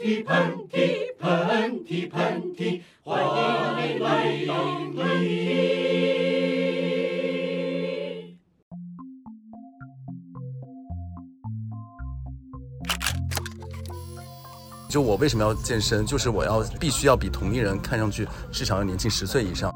[0.00, 0.36] 嚏，喷
[0.72, 3.28] 嚏，喷嚏，喷嚏，欢迎
[3.76, 4.54] 你来到
[4.96, 5.28] 喷嚏。
[14.88, 16.06] 就我为什么要健身？
[16.06, 19.70] 就是我要必须要比同龄人看上去至少要年轻十岁以上。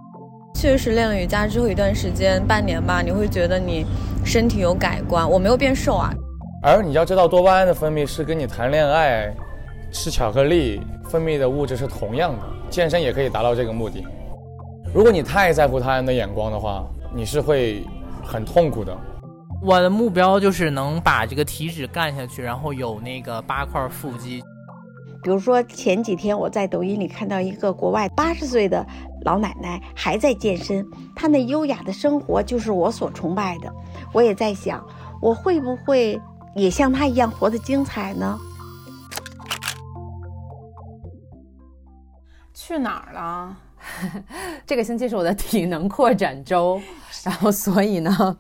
[0.55, 3.85] 确实练了瑜伽之后一段时间，半年吧，你会觉得你
[4.25, 5.31] 身体有改观。
[5.31, 6.11] 我没有变瘦啊。
[6.63, 9.31] 而你要知道，多巴胺的分泌是跟你谈恋爱、
[9.95, 14.05] 吃巧克力分泌的物质是同样的，健身也可以达到这个目的。
[14.93, 17.87] 如果你太在乎他人的眼光的话，你是会
[18.25, 18.95] 很痛苦的。
[19.63, 24.43] 我的目标就是能把这个体脂干下去，然后有那个八块腹肌。
[25.23, 28.85] 比如说前几天我在抖音里看到一个国外八十岁的
[29.25, 33.73] 老奶奶还在健身，她那优雅的生活就是我所崇拜的。
[34.13, 34.85] 我也在想，
[35.23, 36.21] 我会不会
[36.57, 38.37] 也像她一样活得精彩呢？
[42.67, 43.57] 去哪儿了？
[44.65, 46.81] 这个星期是我的体能扩展周，
[47.23, 48.37] 然后所以呢，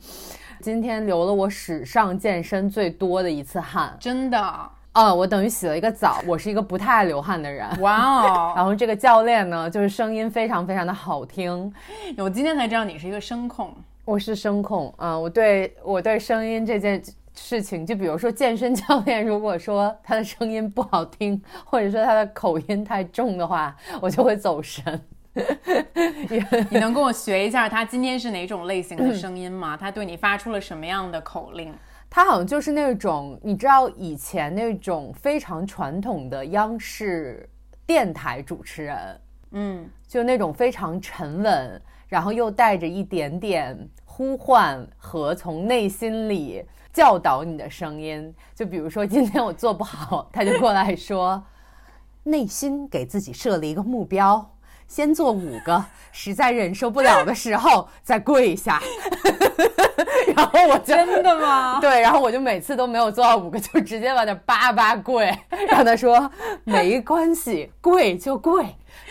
[0.62, 4.70] 今天流了我史上健身最多的一次汗，真的。
[4.94, 6.22] 哦，我等于洗了一个澡。
[6.26, 7.68] 我是一个不太爱流汗的人。
[7.82, 8.52] 哇哦！
[8.56, 11.70] 然后这个教练呢，就是声音非常非常的好听。
[12.16, 13.76] 我今天才知道你是一个声控。
[14.06, 17.02] 我是声控啊，我对我对声音这件
[17.34, 25.00] 事情，就比如说健身教练，如果说他的声音不好听，或者说他的口音太重的话，我就会走神。
[26.70, 29.76] 你能跟我学一下他今天是哪种类型的声音吗？
[29.76, 31.74] 他对你发出了什么样的口令？
[32.08, 37.48] 他好像就是那种，你知道以前那种非常传统的央视
[37.84, 48.34] 电台主持人，嗯，就那种非常沉稳，然后又带着一点点呼唤和从内心里教导你的声音。
[48.54, 51.44] 就比如说今天我做不好，他就过来说，
[52.24, 54.52] 内心给自己设了一个目标。
[54.86, 58.80] 先做五个，实在忍受不了的时候再跪下。
[60.36, 61.80] 然后我就真的吗？
[61.82, 65.36] 对，然后我就每次都没有做到五个，就直接往那叭叭跪，
[65.68, 66.30] 让他说
[66.64, 68.62] 没关系，跪就跪，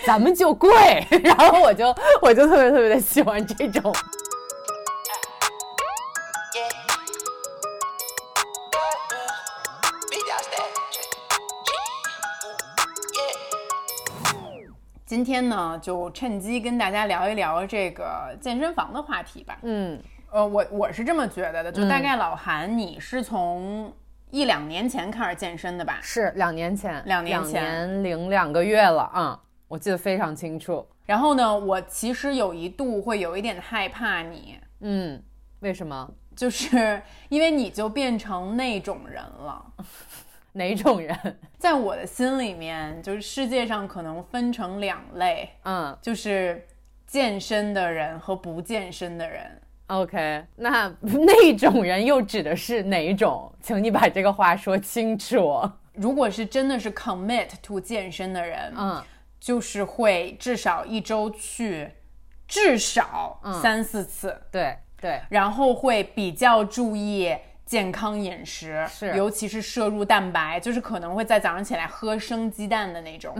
[0.05, 0.71] 咱们就跪。
[1.23, 3.93] 然后我就我就特别特别的喜欢这种。
[15.23, 19.57] 今天呢，就趁机跟大家聊一聊这个健身房的话题吧。
[19.61, 19.97] 嗯，
[20.29, 23.89] 呃，我我是这么觉得的，就大概老韩，你是从
[24.31, 25.97] 一两年前开始健身的吧？
[26.01, 29.39] 是两年前，两年前，两年零两个月了啊，
[29.69, 30.85] 我记得非常清楚。
[31.05, 35.23] 然后呢，我其实有一度会有一点害怕你，嗯，
[35.61, 36.11] 为什么？
[36.35, 39.65] 就是因为你就变成那种人了。
[40.53, 41.15] 哪种人，
[41.57, 46.65] 在我的心里面，就是世界上可能分成两类，嗯，就是
[47.05, 49.61] 健身的人和不健身的人。
[49.87, 53.53] OK，那 那种人又指的是哪种？
[53.61, 55.61] 请你把这个话说清楚。
[55.93, 59.03] 如果是真的是 commit to 健身的人，嗯，
[59.39, 61.87] 就是会至少一周去
[62.47, 67.35] 至少三四次，对对，然后会比较注意。
[67.73, 73.35] 健康饮食是，尤其是摄入蛋白，就是可能会在早上起来喝生鸡蛋的那种。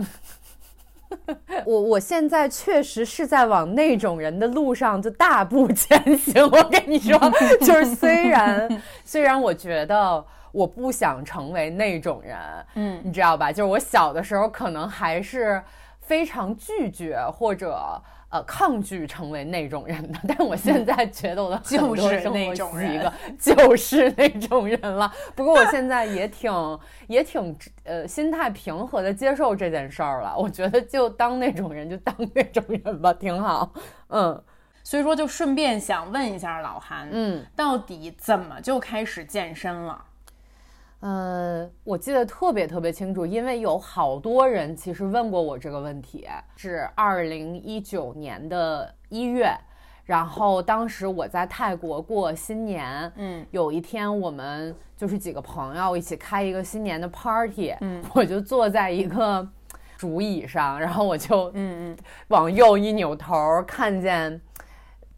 [1.64, 6.42] 我我现在确实是在往那种人的路上就大步前行。
[6.42, 7.16] 我跟你说，
[7.64, 12.36] 就是虽然虽然我觉得我不想成为那种人，
[12.74, 13.52] 嗯，你知道吧？
[13.52, 15.62] 就是我小的时候可能还是
[16.00, 18.02] 非常拒绝或者。
[18.34, 25.08] 呃，抗拒成为那种人的， 但我现在觉得我的就是那种人，就是那种人了。
[25.36, 26.52] 不过我现在也挺
[27.06, 30.36] 也挺呃心态平和的接受这件事儿了。
[30.36, 33.72] 我觉得就当那种人就当那种人吧，挺好。
[34.08, 34.42] 嗯，
[34.82, 40.04] 所以说就顺便想问一下老韩，嗯，到底怎么就开始健身了？
[41.04, 46.26] 呃，我记得特别特别清楚，因为有好多人其实问过我这个问题。
[46.56, 49.54] 是二零一九年的一月，
[50.06, 59.46] 然后当时我在泰国过新年，嗯，有一天我们就是几个朋友一起开一个新年的 party，嗯，我就坐在一个
[59.98, 61.96] 竹椅上，然后我就嗯嗯
[62.28, 64.40] 往右一扭头，看见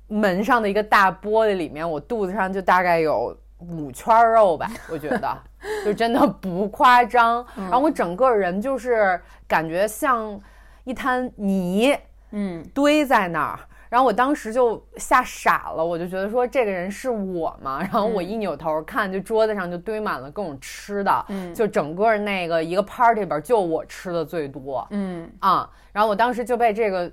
[0.09, 3.39] 门上的一个大玻璃里面，我肚子上就大概有。
[3.59, 5.43] 五圈肉吧，我觉得
[5.85, 7.45] 就真的不夸张。
[7.57, 10.41] 然后我整个人就是感觉像
[10.85, 11.97] 一滩泥，
[12.31, 13.59] 嗯，堆在那儿。
[13.89, 17.79] 然后我当时就吓傻了，我就觉得说这个人是我吗？
[17.81, 27.11] 然后我一扭头看，就桌子上就堆满了各种吃的，嗯就整个那个一个 party 里边就我吃的最多，嗯啊，然后我当时就被这个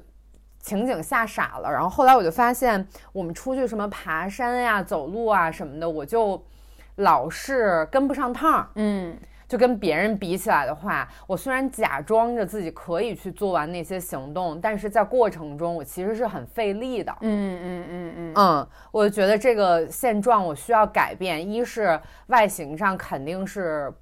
[0.60, 1.72] 情景吓傻了。
[1.72, 6.44] 然后后来我就发现，我们出去什么爬山呀、走路啊什么的，我就
[6.96, 8.68] 老是跟不上趟儿。
[8.76, 17.16] 嗯就跟别人比起来的话，我虽然假装着自己可以去做完那些行动，但是在过程中我其实是很费力的。
[17.22, 23.94] 嗯嗯嗯嗯嗯，我觉得这个现状我需要改变，一是外形上肯定是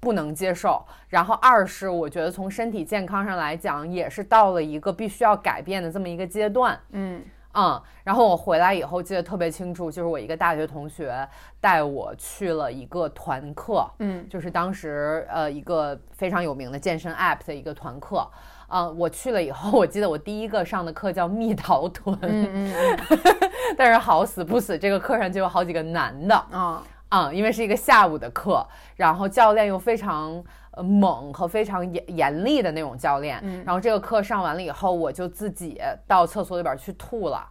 [0.00, 6.78] 不能接受，然后二是我觉得从身体健康上来讲，也是到了一个必须要改变的这么一个阶段。
[6.92, 7.20] 嗯
[7.58, 11.28] 嗯，然后我回来以后记得特别清楚，就是我一个大学同学
[11.60, 14.24] 带我去了一个团课，嗯。
[14.28, 18.24] 就是当时呃一个非常有名的健身 app 的一个团课。
[18.68, 22.98] 啊、我去了以后， 我记得我第一个上的课叫蜜桃臀，嗯嗯
[23.78, 26.44] 但是好死不死，这个课上就有好几个男的。
[26.52, 28.62] 嗯啊啊、因为是一个下午的课，
[28.94, 30.44] 然后教练又非常
[30.78, 37.44] 呃猛和非常严严厉的那种教练，嗯然后这个课上完了以后，我就自己到厕所里边去吐了，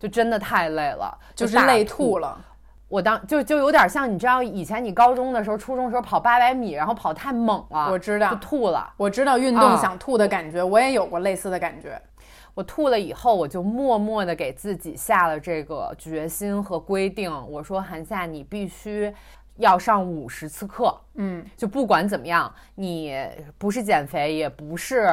[0.00, 2.18] 就真的太累了，就是累吐。
[2.18, 2.46] 了。
[2.88, 8.92] 我当就就有点像你知道以前你高中的时候、初中的时候跑八百米，然后跑太猛了，我知道就吐了。
[8.96, 12.02] 我知道运动啊想吐的感觉，我也有过类似的感觉。
[12.52, 17.32] 我吐了以后，我就默默的给自己下了这个决心和规定。
[17.48, 19.14] 我说韩夏，你必须
[19.56, 23.14] 要上五十次课，嗯就不管怎么样，你
[23.58, 25.08] 不是减肥，也不是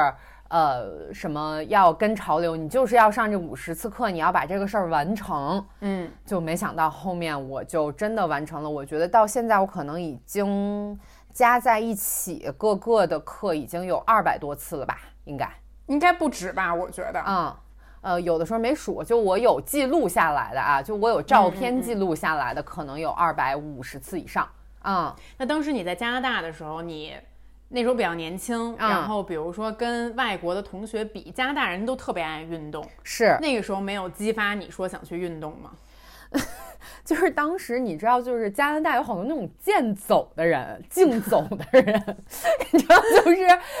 [0.48, 5.64] 呃什么要跟潮流，你就是要上这五十次课，你要把这个事儿完成。
[5.80, 8.70] 嗯就没想到后面我就真的完成了。
[8.70, 10.98] 我觉得到现在我可能已经
[11.32, 15.50] 加在一起各个的课已经有二百多次了吧，应该。
[15.86, 16.74] 应该不止吧？
[16.74, 17.20] 我觉得。
[17.20, 17.58] 啊、
[18.00, 24.48] 呃，有的时候没数，就我有记录下来的啊，就我有照片记录下来的，可能有二百五十次以上
[24.80, 27.14] 啊、那当时你在加拿大的时候，你
[27.68, 28.88] 那时候比较年轻，嗯。
[28.88, 35.72] 然后比如说跟外国的同学比，加拿大人都特别爱运动，是，那个时候没有激发你说想去运动吗？
[37.04, 42.16] 就是当时你知道，就是加拿大有好多那种健走的人，竞走的人，
[42.72, 43.38] 你知道，就是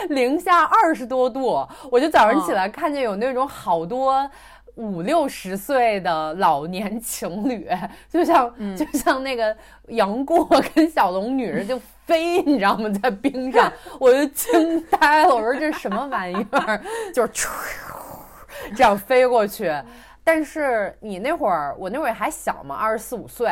[0.08, 4.30] 零下二十多度，我就早上起来看见有那种好多。
[4.74, 7.68] 五六十岁的老年情侣，
[8.08, 9.56] 就像、就像那个
[9.88, 12.88] 杨过跟小龙女就飞，你知道吗？
[13.02, 15.34] 在冰上，我就惊呆了。
[15.34, 16.80] 我说这是什么玩意儿？
[17.12, 17.32] 就是
[18.76, 19.68] 这样飞过去。
[20.30, 23.50] 但是你那会儿，我那会儿还小嘛，二十四五岁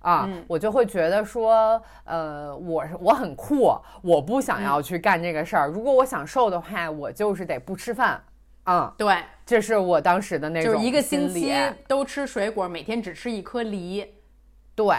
[0.00, 5.68] 啊，我就会觉得说，呃，我是我很酷，我不想要去干这个事儿。
[5.68, 8.22] 如果我想瘦的话，我就是得不吃饭
[8.64, 8.94] 啊。
[8.98, 11.50] 对，这是我当时的那种就是一个星期
[11.86, 14.06] 都吃水果，每天只吃一颗梨。
[14.74, 14.96] 对，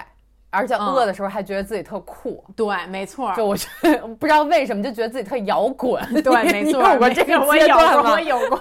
[0.51, 2.43] 而且嗯饿的时候还觉得自己特酷。
[2.55, 3.31] 对，没错。
[3.35, 8.19] 就我觉得不知道为什么就觉得自己特摇滚， 对， 没错，你有过这个我有过，阶段吗我？
[8.19, 8.59] 有过，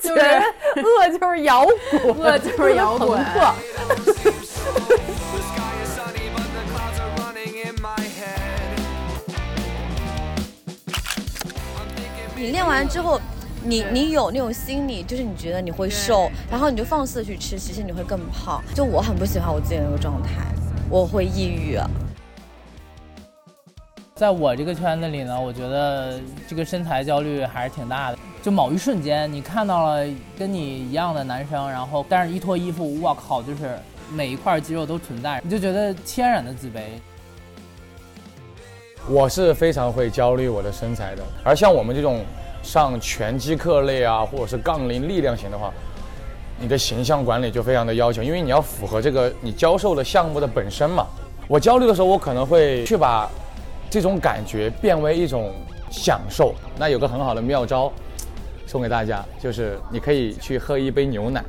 [0.00, 0.42] 就觉得
[0.76, 1.66] 饿就是摇
[2.02, 3.20] 滚，饿就是摇滚.
[12.36, 13.20] 你练完之后，
[13.62, 18.62] 你你有那种心理，就是你觉得你会瘦，然后你就放肆地去吃，其实你会更胖。
[18.74, 20.46] 就我很不喜欢我自己的那个状态，
[20.88, 21.78] 我会抑郁。
[24.14, 28.18] 在我这个圈子里呢，我觉得这个身材焦虑还是挺大的。
[28.42, 30.06] 就某一瞬间，你看到了
[30.38, 33.78] 跟你一样的男生，然后但是一脱衣服，我靠，就是
[34.10, 36.80] 每一块肌肉都存在，你就觉得天然的自卑。
[39.08, 42.22] 我是非常会焦虑我的身材的，而像我们这种
[42.62, 45.72] 上拳击课类啊，或者是杠铃力量型的话，
[46.58, 51.06] 你的形象管理就非常的要求，因为你要符合这个你教授的项目的本身嘛。
[51.48, 53.28] 我焦虑的时候，我可能会去把
[53.88, 55.52] 这种感觉变为一种
[55.90, 56.54] 享受。
[56.78, 57.92] 那有个很好的妙招，
[58.66, 61.42] 送给大家，就是你可以去喝一杯牛奶，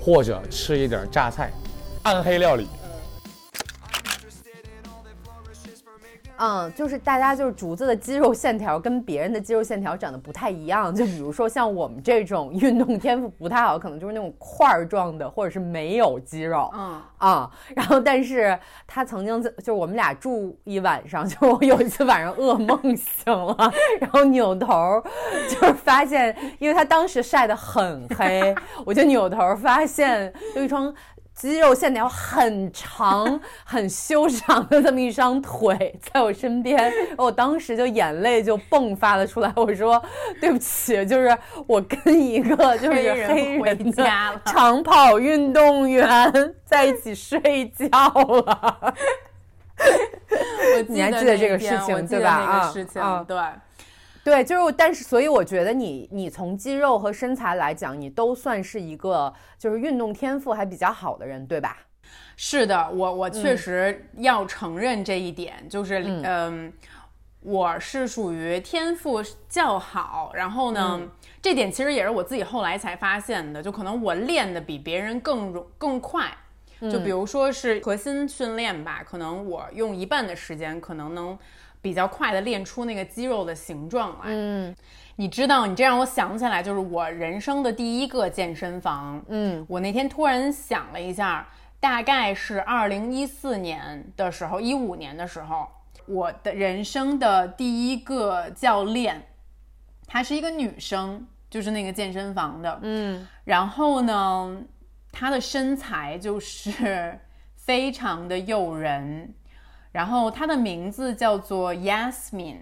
[0.00, 1.50] 或者吃一点榨菜，
[2.04, 2.68] 暗黑料理。
[6.38, 16.70] 嗯，就是大家就是竹子的肌肉线条跟别人的肌肉线条长得不太一样，就比如说像我们这种运动天赋不太好，可能就是那种块儿状的，或者是没有肌肉。
[16.74, 25.02] 嗯，啊、然后但是他曾经在就是我们俩住一晚上，就我有一次晚上噩梦醒了，然后扭头
[25.48, 28.54] 就是发现，因为他当时晒得很黑，
[28.86, 30.94] 我就扭头发现有一双
[31.38, 39.52] 肌肉线条很长、 很修长的这么一双腿在我身边，我当时就眼泪就迸发了出来。
[39.54, 40.02] 我说
[40.40, 41.36] ：“对不起，就是
[41.68, 44.04] 我跟一个就是黑人的
[44.44, 48.94] 长跑运动员在一起睡觉了。
[50.88, 52.30] ”你还记得这个事情对吧？
[52.30, 53.36] 啊啊，对。
[54.28, 61.78] 对，就是，但是，所以我觉得你，你从肌肉和身材来讲，你都算是一个就是运动天赋还比较好的人，对吧？
[62.36, 66.70] 是的，我我确实要承认这一点，就是嗯，
[67.40, 71.00] 我是属于天赋较好，然后呢，
[71.40, 76.30] 这点其实也是我自己后来才发现的，就可能我练的比别人更容更快，
[76.80, 81.38] 就比如说是核心训练吧，可能我用一半的时间，可能能。
[81.80, 84.24] 比较快的练出那个肌肉的形状来。
[84.26, 84.74] 嗯，
[85.16, 89.22] 你知道，你这让我想起来，就是我人生的第一个健身房。
[89.28, 91.48] 嗯，我那天突然想了一下，
[91.80, 95.68] 大概是二零一四年的时候，一五年的时候，
[96.06, 99.22] 我的人生的第一个教练，
[100.06, 102.78] 她是一个女生，就是那个健身房的。
[102.82, 104.62] 嗯，然后呢，
[105.12, 107.18] 她的身材就是
[107.54, 109.34] 非常的诱人。
[109.92, 112.58] 然后她的名字叫做 Yasmin，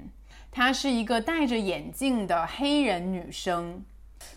[0.51, 3.85] 她是一个戴着眼镜的黑人女生。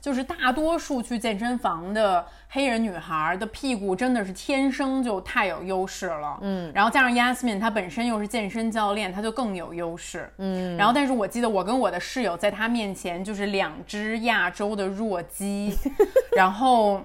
[0.01, 6.37] 就是大多数去健身房的黑人女孩的屁股真的是天生就太有优势了。
[6.41, 10.31] 嗯，然后加上 Yasmin 她本身又是健身教练，她就更有优势。
[10.37, 15.75] 嗯，然后但是我记得我跟我的室友在她面前就是两只亚洲的弱鸡，
[16.37, 17.01] 然后。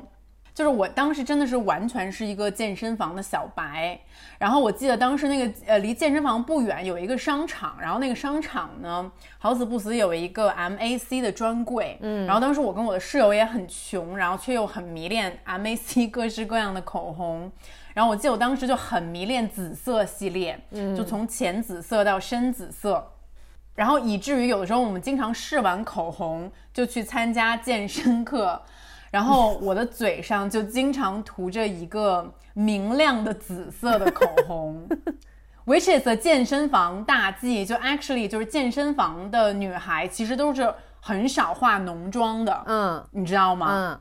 [0.54, 3.98] 就是我当时真的是完全是一个健身房的小白，
[4.38, 17.50] 然后我记得当时那个呃离健身房不远有一个商场，然后那个商场呢好死不死有一个 MAC 的专柜，嗯，然后当时我跟我的室友也很穷，然后却又很迷恋 MAC 各式各样的口红，
[17.92, 23.04] 然后我记得我当时就很迷恋紫色系列，嗯，就从浅紫色到深紫色，
[23.74, 28.62] 然后以至于有的时候我们经常试完口红就去参加健身课。
[29.14, 34.88] 然后我的嘴上就经常涂着一个明亮的紫色的口红，
[35.64, 37.64] which is a 健身房大忌。
[37.64, 43.68] 就 actually 就是健身房的女孩其实都是很少化浓妆的，嗯，你知道吗？
[43.70, 44.00] 嗯，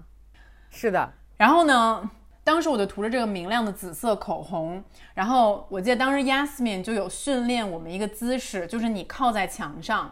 [0.71, 1.13] 是的。
[1.37, 2.09] 然后呢，
[2.43, 4.83] 当时我就涂着这个明亮的紫色口红。
[5.13, 10.11] 然后我记得当时 Yasmin 就有训练我们一个姿势，就是你靠在墙上，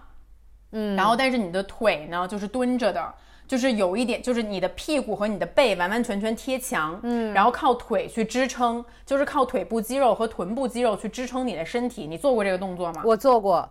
[0.74, 3.12] 嗯，然后但是你的腿呢就是蹲着的。
[3.52, 12.08] 就是有一点，就是你的屁股和你的背完完全全贴墙，嗯，然后靠腿去支撑，就是靠腿部肌肉和臀部肌肉去支撑你的身体。
[12.08, 13.02] 你做过这个动作吗？
[13.04, 13.70] 我做过，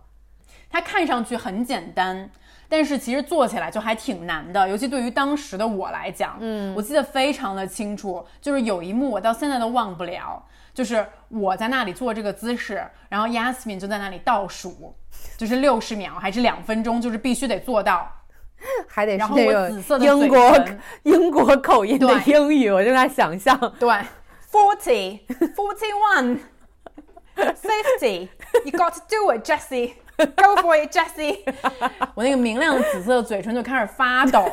[0.69, 2.29] 它看上去很简单，
[2.69, 10.45] 但是其实做起来就还挺难的，尤其对于当时的我来讲，嗯，我记得非常的清楚，就是有一幕我到现在都忘不了，
[10.75, 14.93] 就是我在那里做这个姿势，然后 Yasmin 就在那里倒数，
[15.37, 18.07] 就是六十秒还是两分钟，就是必须得做到。
[18.87, 20.65] 还得是那个英国
[21.03, 23.57] 英国口音的英语，我就在想象。
[23.79, 23.89] 对，
[24.51, 25.19] forty
[25.55, 26.39] forty one
[27.55, 28.27] fifty,
[28.65, 29.93] you got to do it, Jessie.
[30.17, 31.39] Go for it, Jessie.
[32.13, 34.45] 我那个明亮的紫色的嘴唇就开始发抖。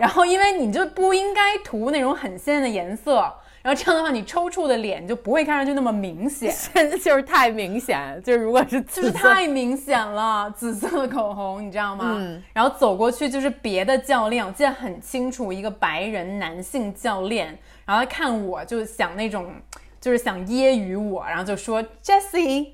[0.00, 3.30] 然后，因为你就不应该涂那种很鲜艳的颜色。
[3.62, 6.52] 然后这样的话，你抽搐的脸就不会看上去那么明显，
[7.02, 8.22] 就是太明显。
[8.24, 12.14] 就是如果是 就是太明显了，紫色的口红，你知道吗？
[12.18, 12.42] 嗯。
[12.52, 17.46] 然后走过去就是别的教练，我记得很清楚，一个白人男性教练，
[17.84, 19.52] 然后他看我就想那种，
[20.00, 22.72] 就是想揶揄我，然后就说 Jessie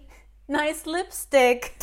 [0.48, 1.62] nice lipstick。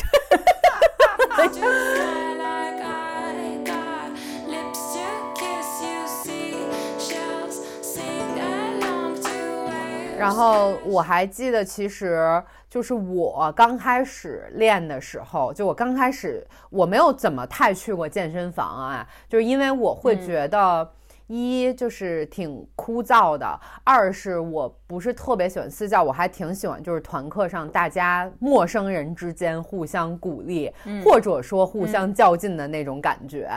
[10.22, 20.88] 然后我还记得，其实就是我刚开始练的时候，就我刚开始我没有怎么太去过健身房啊，就是因为我会觉得
[21.26, 30.72] 一就是挺枯燥的，二是我不是特别喜欢私教，我还挺喜欢就是团课上大家陌生人之间互相鼓励，
[31.04, 33.50] 或者说互相较劲的那种感觉。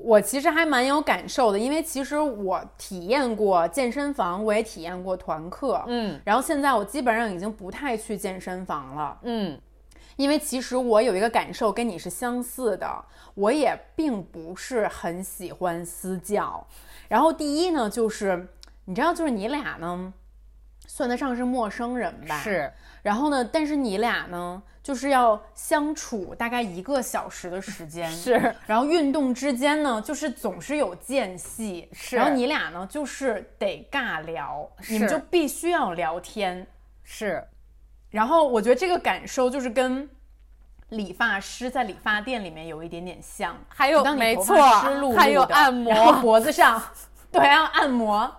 [0.00, 9.60] 我其实还蛮有感受的，因为其实我体验过健身房，我也体验过团课，嗯，然后现在我基本上已经不太去健身房了，嗯，
[10.16, 16.66] 因为其实我有一个感受跟你是相似的，我也并不是很喜欢私教。
[17.08, 18.48] 然后第一呢，就是
[18.86, 20.12] 你知道，就是你俩呢，
[20.86, 22.38] 算得上是陌生人吧？
[22.38, 22.72] 是。
[23.02, 36.64] 然后呢，但是你俩呢，就是要相处大概一个小时的时间， 是，然后运动之间呢，就是总是有间隙，是然后你俩呢，就是得尬聊，你们就必须要聊天，
[37.02, 37.44] 是，
[38.10, 40.08] 然后我觉得这个感受就是跟
[40.90, 44.56] 理发师在理发店里面有一点点像，还有没错
[45.16, 46.80] 还有按摩脖子上，
[47.32, 48.32] 对，还有按摩，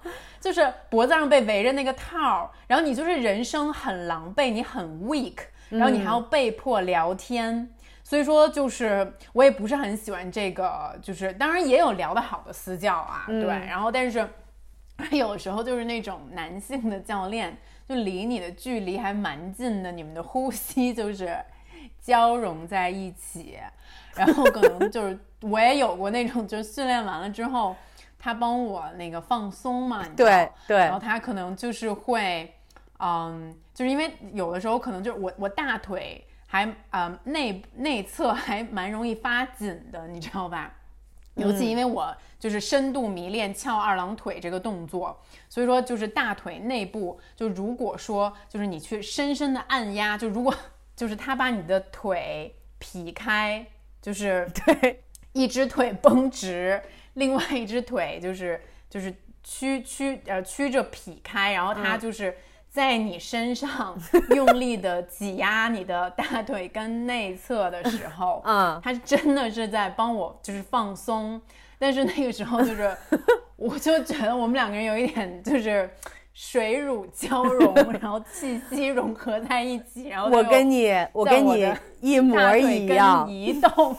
[0.43, 5.37] 就是脖子上被围着那个套儿，然后你就是人生很狼狈，你很 weak，
[5.69, 7.73] 然后你还要被迫聊天。
[8.03, 14.27] 所以说，就是我也不是很喜欢这个，就是当然也有聊得好的私教啊，对，然后但是
[15.11, 17.57] 有时候就是那种男性的教练，
[17.87, 21.37] 就离你的距离还蛮近的，你们的呼吸就是
[22.01, 23.57] 交融在一起，
[24.13, 27.73] 然后可能就是我也有过那种，就是训练完了之后，
[28.23, 30.77] 他帮我那个放松嘛，你对对。
[30.77, 32.53] 然后他可能就是会，
[32.99, 40.71] 嗯，就是因为有的时候可能就是我我大腿还嗯内内侧还蛮容易发紧的，你知道吧？
[41.35, 50.55] 尤其因为我就是深度迷恋翘二郎腿这个动作，所以说就是大腿内部，就如果说就是你去深深的按压，就如果
[50.95, 53.65] 就是他把你的腿劈开，
[54.01, 55.03] 就是 对，
[55.33, 56.81] 一只腿绷直，
[57.13, 62.35] 另外一只腿就是就是曲曲呃曲着劈开，然后它就是
[62.69, 63.97] 在你身上
[64.31, 71.41] 用力的挤压你的大腿根内侧的时候，嗯它真的是在帮我就是放松，
[71.79, 72.95] 但是那个时候就是
[73.55, 75.89] 我就觉得我们两个人有一点就是。
[76.35, 83.95] 水乳交融，然后气息融合在一起，然后我跟你，我跟你一模一样，移动。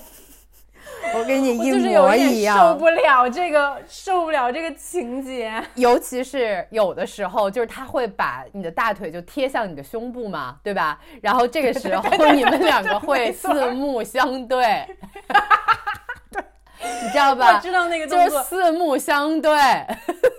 [1.12, 5.62] 我跟你 一模一样，受不了这个，受不了这个情节。
[5.74, 10.98] 尤其是有的时候，就是他会把你的大腿就贴向你的胸部嘛，对吧？
[11.20, 14.86] 然后这个时候你们两个会四目相对，
[17.02, 17.54] 你知道吧？
[17.54, 19.52] 我知道那个就是，四目相对，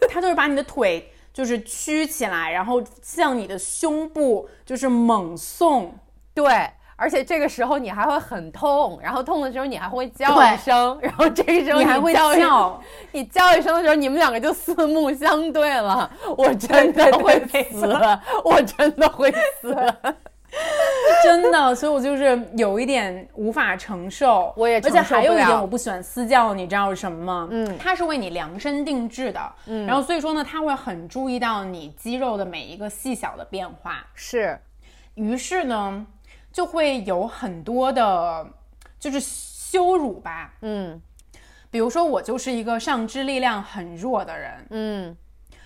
[0.10, 5.94] 他就是把你的腿就是曲起来，然后向你的胸部就是猛送。
[6.34, 6.70] 对。
[6.96, 17.40] 而且这个时候你还会很痛，然后痛的时候你还会叫一声，然后这个时候你还会叫，你叫一声的时候，你们两个就四目相对了， 我真的会
[17.72, 17.86] 死，
[18.44, 19.76] 我真的会死。
[21.22, 24.54] 真的，所以我就是有一点无法承受。
[24.56, 27.48] 我也而且还有一点我不喜欢私教，你知道是什么吗？
[27.52, 34.06] 嗯它是为你量身定制的，嗯，然后所以说呢，他会很注意到你肌肉的每一个细小的变化。
[34.14, 34.58] 是，
[35.16, 36.06] 于是呢，
[36.56, 38.48] 就会有很多的，
[38.98, 40.54] 就是羞辱吧。
[40.62, 41.02] 嗯。
[41.70, 45.18] 比如说，我就是一个上肢力量很弱的人，嗯。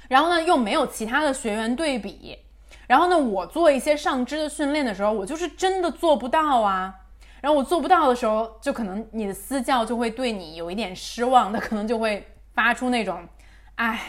[0.07, 2.39] 然后呢，又没有其他的学员对比，
[2.87, 6.91] 然后呢，我做一些上肢的训练的时候，我就是真的做不到啊。
[7.39, 13.23] 然后我做不到的时候，就可能你的私教就会对你有一点失望，他可能就会发出那种，
[13.75, 14.01] 哎，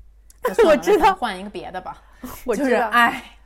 [0.66, 2.02] 我知道换一个别的吧，
[2.46, 3.43] 我就是我知道，哎，对，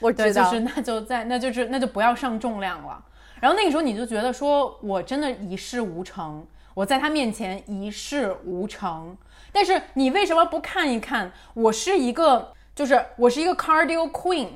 [0.00, 3.02] 我知道，就是那就在那就是那就不要上重量了。
[3.40, 9.16] 然后那个时候你就觉得说我真的一事无成，我在他面前一事无成。
[9.52, 11.32] 但是你为什么不看一看？
[11.54, 14.48] 我是一个，就是我是一个 cardio queen，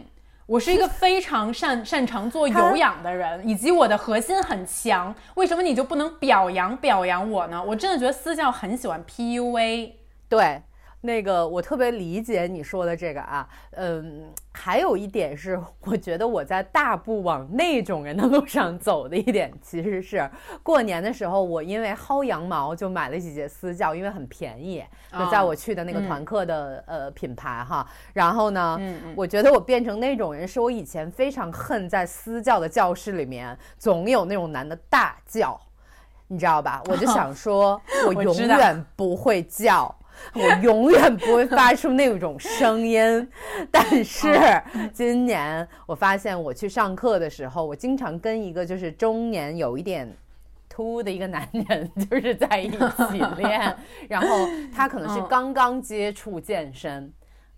[0.47, 5.15] 我是一个 非常擅擅长做有氧的人，以及我的核心很强。
[5.35, 7.63] 为什么你就不能表扬表扬我呢？
[7.63, 9.93] 我真的觉得私教很喜欢 PUA。
[10.29, 10.63] 对。
[11.05, 20.27] 那个我特别理解你说的这个啊，嗯，还有一点是，我觉得我在大步往那种人的路上走的一点，其实是
[20.63, 27.87] 过年的时候，我因为薅羊毛就买了几节私教，因为很便宜，就在我去的那个团课的、呃品牌哈。
[28.15, 35.61] 然后呢，嗯嗯我觉得我变成那种人，是我以前非常恨在私教的教室里面总有那种男的大叫，
[36.29, 36.83] 你知道吧？
[36.87, 39.95] 我就想 说，我永远不会叫。
[40.35, 43.29] 我永远不会发出那种声音，
[43.71, 44.29] 但是
[44.93, 50.13] 今年我发现我去上课的时候，我经常跟一个就是中年有一点
[50.69, 52.79] 秃的一个男人 就是在一起
[53.39, 53.77] 练，
[54.09, 57.13] 然后他可能是嗯刚刚接触健身。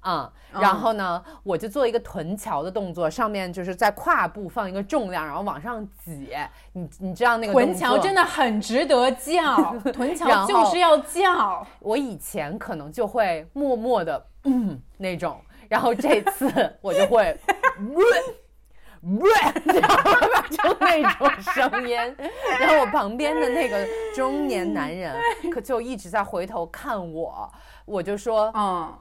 [0.07, 6.29] 嗯，然后呢，我就做一个臀桥的动作，上面就是在胯部放一个重量，然后往上挤。
[6.73, 11.67] 你你知道那个臀桥真的，很值得叫， 臀桥就是要叫。
[11.81, 16.49] 我以前可能就会默默的嗯那种，然后这次
[16.81, 17.37] 我就会。
[19.65, 19.97] 然后
[20.33, 21.97] 发出那种声音，
[22.59, 25.15] 然后我旁边的那个中年男人
[25.53, 27.49] 可就一直在回头看我，
[27.85, 28.93] 我就说嗯，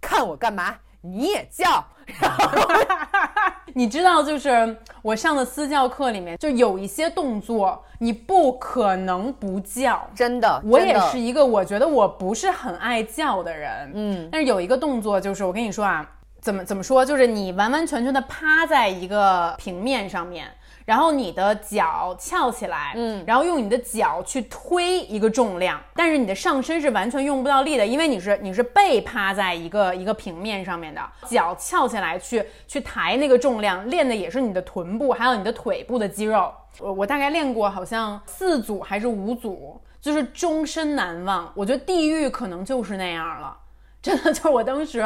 [0.00, 0.74] 看我干嘛？
[1.00, 1.84] 你也叫，
[3.72, 10.04] 你知道，就是我上的私教课里面，就有一些动作，你不可能不叫。
[10.14, 16.04] 真的，我也是一个我觉得我不是很爱叫的人，嗯，但是有一个动作，就是我跟你说啊，
[16.40, 20.48] 怎么怎么说，就是你完完全全的趴在一个平面上面。
[20.88, 36.50] 然后你的脚翘起来，嗯然后用你的脚去推一个重量，但是你的上身是完全用不到力的，因为你是你是背趴在一个一个平面上面的，脚翘起来去去抬那个重量，练的也是你的臀部还有你的腿部的肌肉。
[36.78, 41.52] 我我大概练过好像四组还是五组，就是终身难忘。
[41.54, 43.54] 我觉得地狱可能就是那样了。
[44.00, 45.04] 真的就是我当时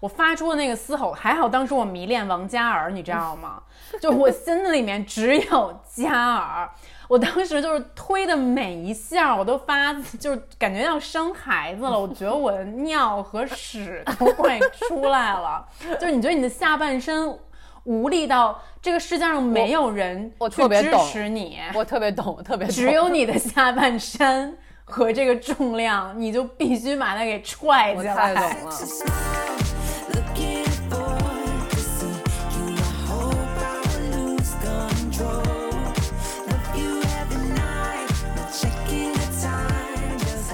[0.00, 3.62] 我发出的那个嘶吼，还好当时我迷恋王嘉尔，你知道吗？
[4.00, 6.70] 就我心里面只有嘉尔，
[7.08, 15.66] 我当时就是推的每一下我都发，就是感觉要生孩子了，我觉得我的尿和屎都快出来了，
[15.98, 17.36] 就是你觉得你的下半身
[17.84, 22.74] 无力到这个世界上没有人我去支特别懂持你，我特别懂，我特别懂。
[22.74, 28.14] 只有你的下半身和这个重量，你就必须把它给踹我起来。
[28.14, 28.72] 太懂了。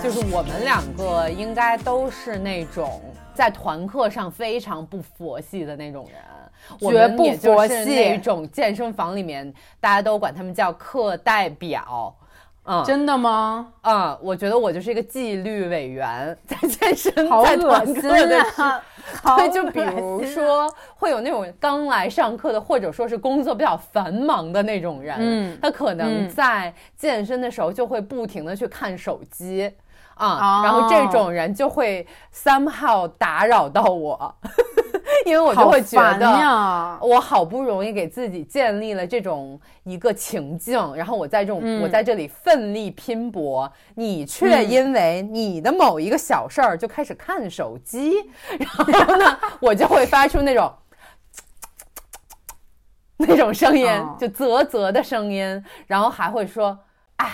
[0.06, 3.02] 就是我们两个应该都是那种
[3.34, 6.22] 在团课上非常不佛系的那种人。
[6.80, 12.14] 我们绝不也就是佛系那种健身房里面，大家都管他们叫课代表。
[12.66, 13.66] 嗯，真的吗？
[13.82, 18.82] 嗯，我觉得我就是一个纪律委员，在健身好在恶心团课的
[19.36, 29.68] 对，就比如说会有那种刚来上课的，或者说是工作比较繁忙的那种人，嗯他可能嗯在健身的时候就会不停的去看手机。
[30.16, 30.62] 啊、哦。
[30.64, 34.34] 然后这种人就会 somehow 打扰到我，
[35.24, 41.82] 因为我就会觉得我好不容易给自己建立了这种一个情境，然后我在这种、嗯。
[41.82, 48.14] 我在这里奋力拼搏，你却因为你的某一个小事儿就开始看手机，
[48.58, 50.72] 然后呢， 我就会发出那种。
[53.18, 56.78] 那种声音哦，就啧啧的声音，然后还会说，
[57.16, 57.26] 哎，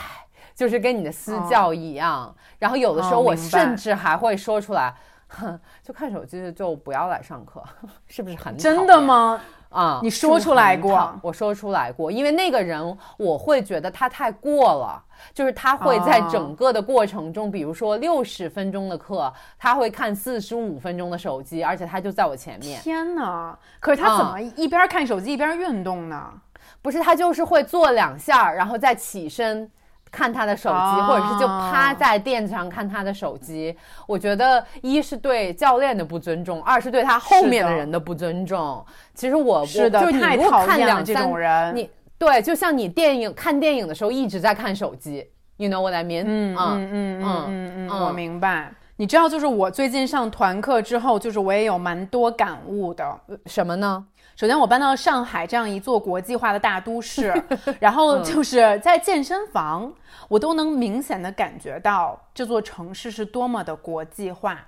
[0.63, 2.33] 就是跟你的私教一样。
[2.61, 4.95] 然后有的时候我甚至还会说出来，
[5.27, 7.61] 哼，就看手机就不要来上课，
[8.07, 9.41] 是不是很真的吗？
[9.71, 15.03] 啊，你说出来过我说出来过，因为那个人我会觉得他太过了，
[15.35, 23.59] 就是他会在哦整个的过程中，比如说六十分钟的课，他会看四十五分钟的手机，而且他就在我前面，天哪！
[23.81, 26.33] 可是他怎啊么一边看手机一边运动呢？
[26.81, 29.69] 不是他就是会做两下，然后再起身。
[30.13, 33.75] 看他的手机，哦或者是就趴在垫子上看他的手机，
[34.07, 38.85] 我觉得一是对教练的不尊重，二是对他后面的人的不尊重。
[39.15, 46.25] 其实我是的太如果讨厌了看两三这种人你对，就像你电影看电影的时候一直在看手机，you know what I mean？
[46.27, 48.73] 嗯啊嗯嗯嗯嗯嗯，我嗯明白。
[48.97, 53.19] 你知道，就是我最近上团课之后，就是我也有蛮多感悟的。
[53.47, 54.05] 什么呢？
[54.35, 57.33] 首先，我搬到上海这样一座国际化的大都市，
[57.79, 59.93] 然后就是在健身房，
[60.29, 64.67] 我都能明显的感觉到这座城市是多么的国际化。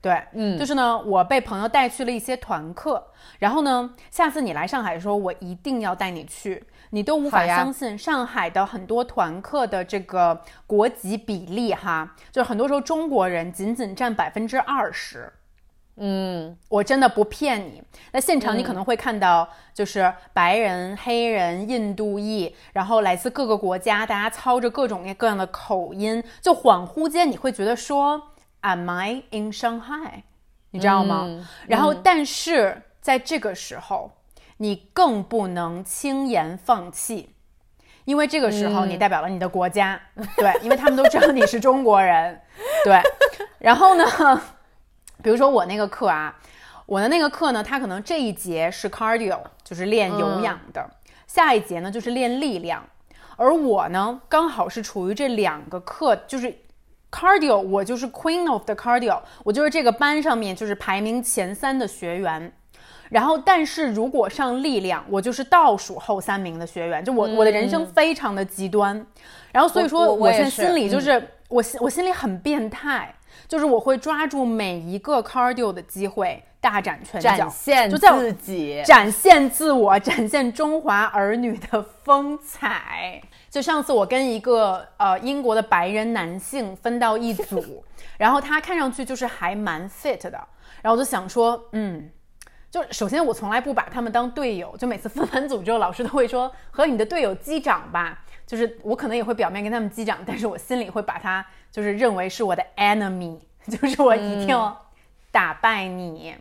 [0.00, 3.02] 对，嗯就是呢，我被朋友带去了一些团课，
[3.38, 6.62] 然后呢，下次你来上海的时候，我一定要带你去。
[6.90, 15.32] 你都无法相信上海的很多团课的这个国籍比例哈，就是很多时候中国人仅仅占百分之二十。
[15.96, 17.82] 嗯，我真的不骗你。
[18.12, 28.20] 那现场你可能会看到，就是白人、黑人、印度裔，然后来自各个国家，大家操着各种各样的口音，就恍惚间你会觉得说
[28.62, 30.22] ，Am I in Shanghai？
[30.70, 31.22] 你知道吗？
[31.26, 34.10] 嗯然后，但是在这个时候，
[34.56, 37.30] 你更不能轻言放弃。
[38.04, 39.98] 因为这个时候你代表了你的国家，
[40.36, 42.38] 对，因为他们都知道你是中国人，
[42.84, 43.00] 对。
[43.58, 44.04] 然后呢，
[45.24, 46.38] 比如说我那个课啊，
[46.84, 50.86] 我的那个课呢，它可能这一节是 cardio，就是练有氧的，
[51.26, 52.84] 下一节呢就是练力量，
[53.36, 56.54] 而我呢刚好是处于这两个课，就是
[57.10, 62.52] cardio，我就是 queen of the cardio，我就是这个班上面就是排名前三的学员。
[63.10, 69.06] 然后，但是如果上力量，我就是倒数后三名的学员，就我、我的人生非常的极端。
[69.52, 73.14] 然后，所以说我现在心里就是、我心我心里很变态，
[73.46, 78.82] 就是我会抓住每一个 cardio 的机会，大展拳脚，展现自己。
[78.84, 83.20] 展现自我，展现中华儿女的风采。
[83.50, 87.84] 就上次我跟一个呃英国的白人男性分到一组，
[88.18, 90.30] 然后他看上去就是还蛮 fit 的，
[90.82, 92.10] 然后我就想说，嗯，
[92.70, 98.20] 就首先我从来不把他们当队友，就每次分完组之后，老师都会说和你的队友击掌吧。
[98.46, 104.80] 就是我可能也会表面跟他们击掌，但是我心里会把他就是认为是我的 enemy， 就是我一定要
[105.32, 106.32] 打败你。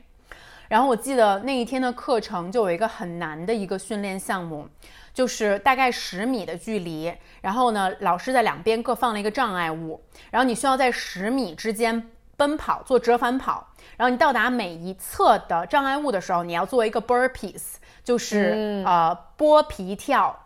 [0.67, 4.67] 然后我记得那一天的课程就有一个很难的一个训练项目，
[5.12, 13.67] 就是大概十米的距离，然后呢，老师在两边各放了一个障碍物，然后你需要在十米之间奔跑，做折返跑，
[13.98, 20.39] 然后你到达每一侧的障碍物的时候，你要做一个 burpees，就是、呃剥皮跳。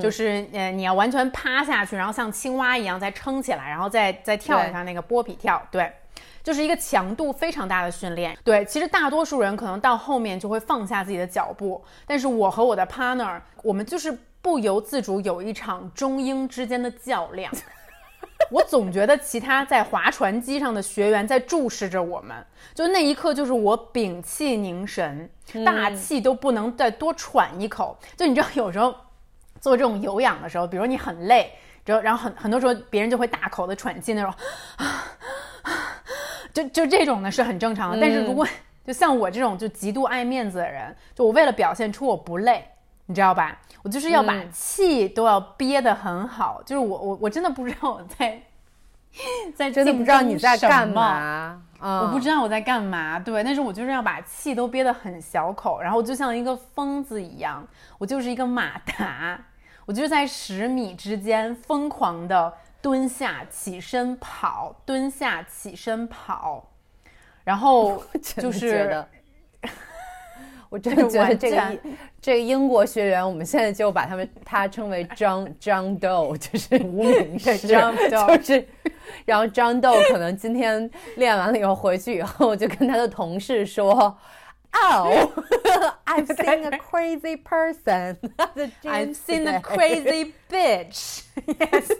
[0.00, 5.92] 就是呃，你要完全趴下去，然后像青蛙一样再撑起来，然后再再跳一下那个波比跳，对，
[6.42, 8.36] 就是一个强度非常大的训练。
[8.44, 17.52] 对，其实大多数人可能到后面就会放下自己的脚步，但是我和我的 partner，我们就是不由自主有一场中英之间的较量。
[18.50, 22.34] 我总觉得其他在划船机上的学员在注视着我们，
[22.74, 25.28] 就那一刻，就是我屏气凝神，
[25.64, 27.96] 大气都不能再多喘一口。
[28.16, 28.94] 就你知道，有时候
[29.60, 31.52] 做这种有氧的时候，比如你很累，
[31.84, 34.34] 然后然后很很多时候别人就会大口的喘气那种，
[36.52, 37.98] 就就这种呢是很正常的。
[38.00, 38.46] 但是如果
[38.84, 42.66] 就像我这种就极度爱面子的人，就我为了表现出我不累，
[43.06, 43.58] 你知道吧？
[43.82, 48.42] 我就是要把气都要憋得很好，就是我我我真的不知道我在
[49.54, 51.62] 在真的不知道你在干嘛。
[51.82, 59.40] 嗯我不知道我在干嘛，对，但是我就是要把气都憋得很小口，然后我就像一个疯子一样，我就是一个马达，
[59.90, 66.64] 我就是在十米之间疯狂的蹲下、起身跑，蹲下、起身跑，
[67.42, 69.04] 然后就是，
[70.68, 71.78] 我真的觉得 这个
[72.22, 78.68] 这个英国学员，我们现在就把他们他称为 John John Doe，就是 无名的 John Doe 就是，
[79.24, 84.16] 然后 John Doe 可能今天练完了以后回去以后，就跟他的同事说。
[84.72, 85.32] Oh,
[86.06, 88.18] I've seen a crazy person.
[88.84, 91.22] I've seen a today." crazy bitch.
[91.46, 91.90] Yes.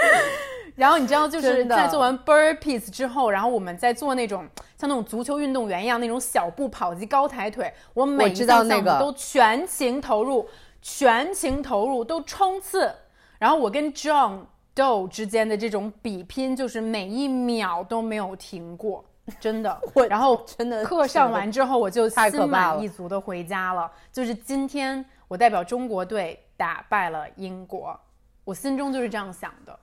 [0.76, 4.46] 然后你知道，就是在做完 burpees 之后，然后我们在做那种
[4.78, 10.46] 像那种足球运动员一样那种小步跑及高抬腿，我每一我知道项项目那个都全情投入，
[10.82, 12.94] 全情投入都冲刺。
[13.38, 14.40] 然后我跟 John
[14.74, 19.04] Doe 之间的这种比拼，就是每一秒都没有停过。
[19.40, 23.90] 真的 我，然后真的课上完之后，我就心满意足的回家了。
[24.12, 27.98] 就是今天我代表中国队打败了英国，
[28.44, 29.78] 我心中就是这样想的。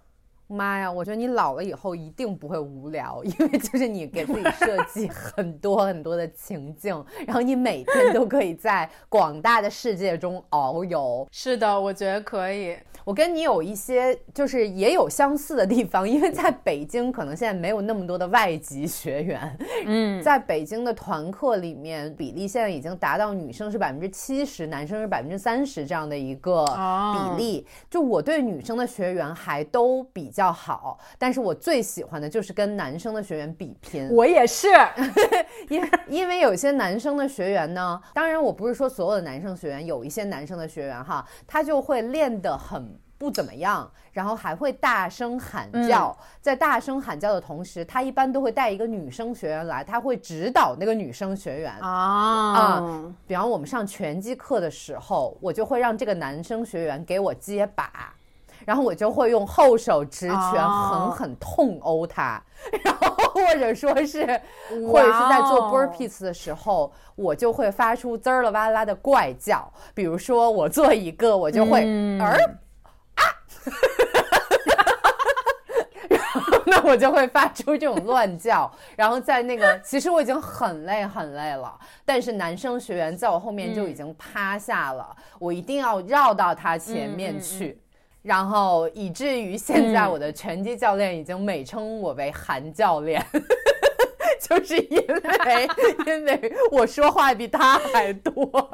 [0.48, 11.28] 妈呀，我觉得你老了以后一定不会无聊，因为就是你给自己设计很多很多的情境，然后你每天都可以在广大的世界中遨游。
[11.32, 12.78] 是的，我觉得可以。
[13.06, 27.68] 我跟你有一些就是也有相似的地方，因为在北京可能现在没有那么多的外籍学员，嗯，在北京的团课里面，比例现在已经达到女生是百分之七十，男生是百分之三十这样的一个哦比例。
[27.90, 34.10] 就我对女生的学员还都比较好，但是我最喜欢的就是跟男生的学员比拼。
[34.10, 34.68] 我也是。
[35.70, 42.93] 因为因为有些男生的学员呢，当然我不是说所有的男生学员，有一些男生的学员哈，他就会练得很
[43.24, 51.72] 不怎么样，然后还会大声喊叫，在大声喊叫的同时，他一般都会带一个女生学员来，他会指导那个女生学员。
[51.80, 52.84] 啊，
[53.26, 58.14] 比方我们上拳击课的时候，我就会让这个男生学员给我接把，
[58.66, 61.16] 然后我就会用后手直拳狠哦。
[61.18, 62.44] 狠痛殴他，
[62.84, 64.20] 然后或者说是
[64.92, 72.22] 或者是在做 burpees 的时候，我就会发出滋儿了哇啦的怪叫，比如说我做一个，我就会嗯。
[72.22, 72.38] 儿。
[72.38, 72.63] 啊，
[76.10, 87.80] 然 后那我就会发出这种乱叫，然后在那个，其实我已经很累很累了，但是男生学员在我后面就已经趴下了，我一定要绕到他前面去。
[88.22, 93.22] 然后以至于现在我的拳击教练已经美称我为韩教练，
[94.44, 95.70] 就是因为
[96.06, 98.70] 因为我说话比他还多。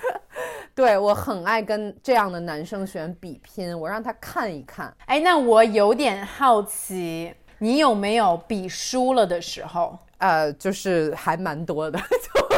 [0.74, 4.92] 对我很爱跟这样的男生选比拼，我让他看一看。
[5.06, 9.98] 哎，那我有点好奇，你有没有比输了的时候？
[10.18, 12.04] 呃，就是还蛮多的，就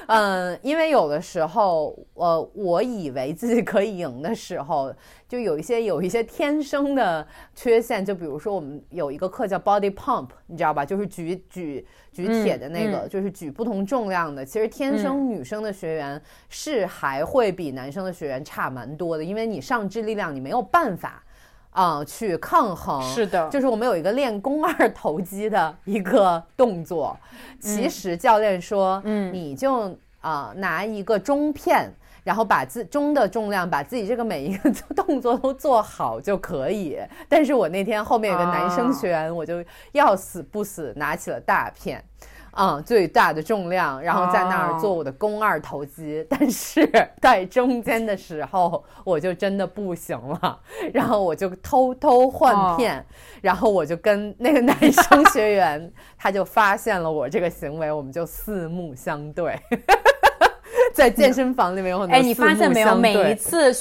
[0.06, 4.92] 嗯，因为有的时候，呃，我以为自己可以赢的时候，
[5.28, 10.84] 就有一些有一些天生的缺陷，就比如说我们有一个课叫 body pump，你知道吧？
[10.84, 14.44] 就是举举举铁的那个，嗯就是举不同重量的。
[14.44, 21.22] 其实天生女生的学员是还会比男生的学员差蛮多的，因为你上肢力量你没有办法。
[21.70, 23.02] 啊、去抗衡。
[23.02, 27.16] 是的就是我们有一个练肱二头肌的一个动作。
[27.60, 31.92] 其实教练说，嗯你就啊、拿一个中片。
[32.22, 36.98] 然后把自中的重量，把自己这个每一个 动作都做好就可以。
[37.30, 42.04] 但是我那天后面有个男生啊学员，我就要死不死拿起了大片，
[42.52, 46.26] 嗯，最大的重量，然后在那儿做我的肱二头肌。
[46.28, 50.58] 但是在中间的时候，我就真的不行了，
[50.92, 53.04] 然后我就偷偷换片，
[53.40, 59.58] 然后我就跟那个男生学员，他就发现了我这个行为，我们就四目相对。
[60.92, 62.94] 在健身房里面有很多哎，你发现没有？
[62.96, 63.72] 每一次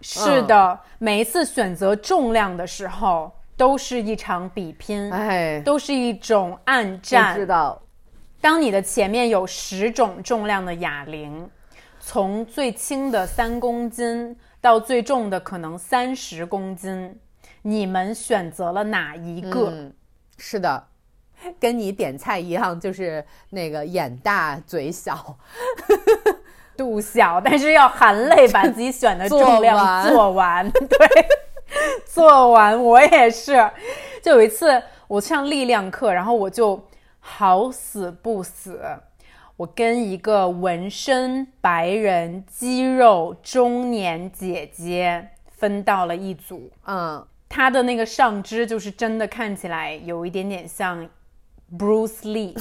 [0.00, 7.46] 是的，每一次选择重量的时候，都是一场比拼，哎，都是一种暗战知战。
[7.46, 7.82] 道，
[8.40, 11.46] 当你的前面有十种重量的哑铃，
[11.98, 17.20] 从最轻的三公斤到最重的可能三十公斤，
[17.60, 19.68] 你们选择了哪一个？
[19.70, 19.92] 嗯，
[20.38, 20.82] 是的，
[21.60, 25.36] 跟你点菜一样，就是那个眼大嘴小，
[26.78, 30.70] 度小，但是要含泪把自己选的 重量做做完。
[30.70, 30.88] 对，
[32.04, 32.82] 做完。
[32.82, 33.70] 我也是，
[34.22, 38.80] 就有一次我上力量课，然后我就好死不死，
[39.56, 46.70] 我跟一个纹身白人肌肉中年姐姐分到了一组。
[46.86, 51.08] 嗯，她的那个上肢就是真的看起来有一点点像
[51.76, 52.58] Bruce Lee，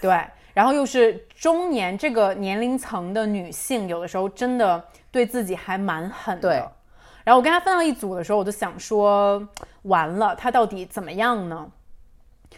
[0.00, 6.48] 对，然后又是中年这个年龄层的女性，有的时候真的对自己还蛮狠的。
[6.48, 6.64] 对
[7.30, 9.40] 然后我跟他分到一组的时候，我就想说，
[9.82, 11.70] 完了，他到底怎么样呢？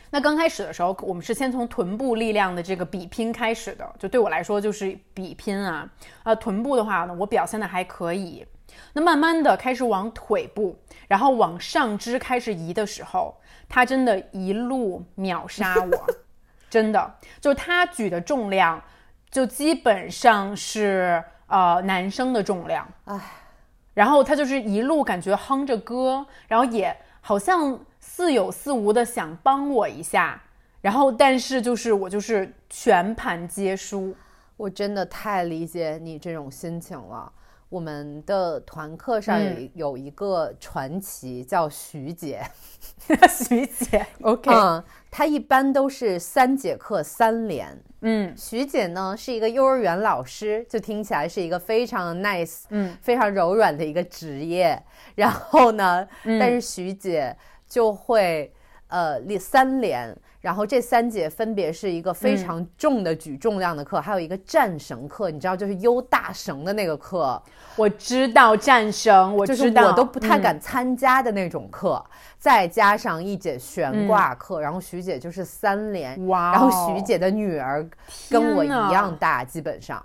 [0.08, 5.86] 那刚开始的时候，我们是先从臀部力量的这个比拼开始的，就对我来说就是比拼啊。
[6.22, 8.46] 啊，臀部的话呢，我表现的还可以。
[8.94, 10.74] 那慢慢的开始往腿部，
[11.06, 13.36] 然后往上肢开始移的时候，
[13.68, 16.06] 他真的一路秒杀我，
[16.70, 18.82] 真的，就是他举的重量，
[19.30, 23.20] 就基本上是呃男生的重量，唉，
[23.94, 30.42] 然后他就是一路感觉哼着歌，然后也好像似有似无的想帮我一下，
[30.80, 34.14] 然后但是就是我就是全盘皆输，
[34.56, 37.30] 我真的太理解你这种心情了。
[37.72, 42.42] 我们的团课上有一、有一个传奇叫徐姐，
[43.30, 47.82] 徐姐， OK，嗯，她一般都是三节课三连。
[48.02, 48.34] 嗯。
[48.36, 52.94] 徐姐呢是一个幼儿园老师，就听起来是一个非常 nice、嗯。
[53.00, 54.78] 非常柔软的一个职业。
[55.14, 56.38] 然后呢，嗯。
[56.38, 57.34] 但是徐姐
[57.66, 58.52] 就会
[58.88, 67.40] 呃列三连，然后这三节分别是一个非常重的举重量的课，还有一个战绳课，你知道就是悠大绳的那个课，
[67.76, 70.42] 我知道战绳，我知道，我都不太嗯。
[70.42, 72.04] 敢参加的那种课，
[72.38, 77.88] 再加上一节悬挂课，然后徐姐就是三连，嗯哇哦然后徐姐的女儿
[78.28, 80.04] 跟我一样大，基本上，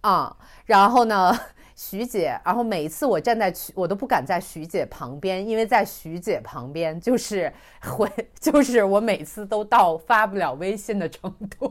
[0.00, 0.34] 啊、
[0.64, 1.36] 然后呢。
[1.86, 11.70] 徐姐，然后每一次我站在徐，我都不敢在徐姐旁边，因为在徐姐旁边就是会， 就是我每次都到发不了微信的程度，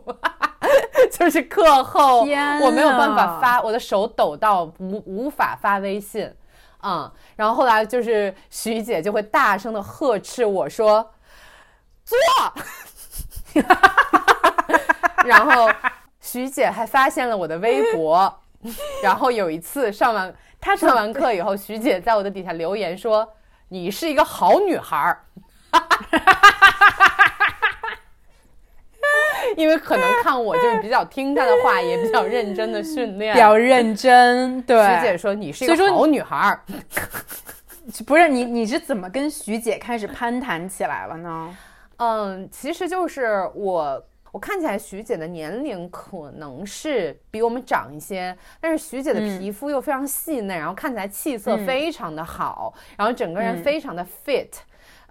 [1.12, 6.32] 就是课后我没有办法啊发，我的手抖到无无法发微信，
[6.84, 11.12] 嗯，然后后来就是徐姐就会大声的呵斥我说
[12.06, 12.18] ：“坐。
[15.26, 15.72] ”然后
[16.22, 18.43] 徐姐还发现了我的微博，
[19.04, 23.28] 然后有一次上完他上完课以后，徐姐在我的底下留言说
[23.70, 25.20] ：“你是一个好女孩儿。
[29.58, 33.34] ”因为可能看我就是比较听她的话，也比较认真的训练。
[33.34, 34.96] 比较认真，对。
[34.96, 36.62] 徐姐说你是一个好女孩儿。
[38.08, 41.58] 不是你，你是怎么跟徐姐开始攀谈起来了呢？
[41.98, 54.50] 嗯，其实就是我，我看起来徐姐的年龄可能是比我们长一些，但是徐姐的皮肤又非常细嫩，然后看起来气色嗯非常的好，然后整个人嗯非常的 fit。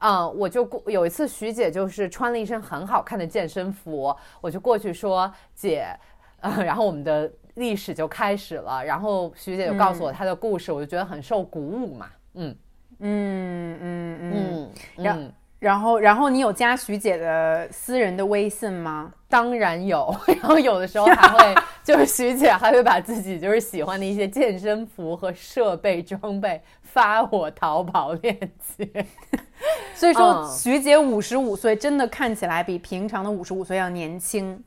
[0.00, 5.87] 嗯，我就过有一次，徐姐就是穿了一身很好看的健身服，我就过去说姐，
[6.40, 12.56] 呃， 然后我们的历史就开始了，然后徐姐就告诉我她的故事，我就觉得很受鼓舞嘛，嗯
[12.98, 14.32] 嗯嗯嗯。
[14.32, 15.32] 嗯然嗯，
[15.62, 19.12] 然后，然后你有加徐姐的私人的微信吗？
[19.29, 28.37] 当然有， 然后有的时候还会，就是徐姐还会把自己就是喜欢的一些健身服和设备装备发我淘宝链
[28.77, 29.07] 接。
[29.94, 34.60] 所以说，嗯徐姐五十五岁，真的看起来比平常的五十五岁要年轻。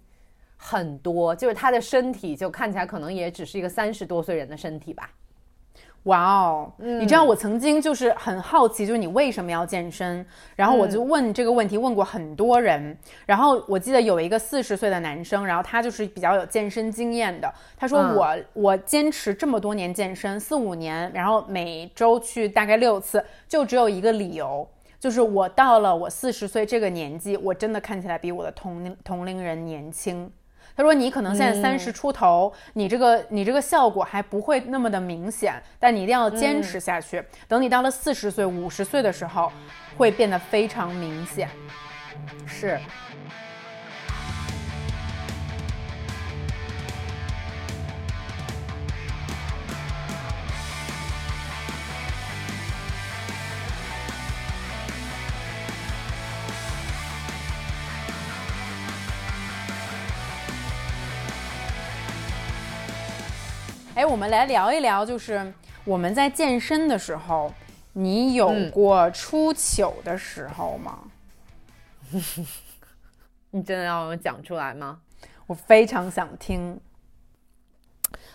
[0.56, 5.10] 很多，就是她的身体就看起来可能也只是一个三十多岁人的身体吧。
[6.06, 10.24] 哇哦，你知道我曾经就是很好奇，就是你为什么要健身？
[10.56, 12.96] 然后我就问这个问题，问过很多人。
[13.26, 17.52] 然后我记得有一个四十岁的男生，然后他就是比较有健身经验的。
[17.76, 24.68] 他说嗯我、我坚持这么多年健身，四五年，然后每周去大概六次，就只有一个理由，
[25.00, 30.32] 就是我到了我四十岁这个年纪，我真的看起来比我的同龄同龄人年轻。
[30.76, 37.24] 他说：“你可能现在三十出头，你这个你这个效果还不会那么的明显，但你一定要坚持下去。
[37.48, 39.52] 等你到了四十岁、五十岁的时候，
[39.98, 41.50] 会变得非常明显。
[42.46, 42.78] 是。
[63.96, 65.54] 哎，我们来聊一聊，就是
[65.86, 67.54] 我们在健身的时候，
[67.94, 71.00] 你有嗯过出糗的时候吗？
[73.52, 75.00] 你真的要我讲出来吗？
[75.48, 76.78] 我非常想听。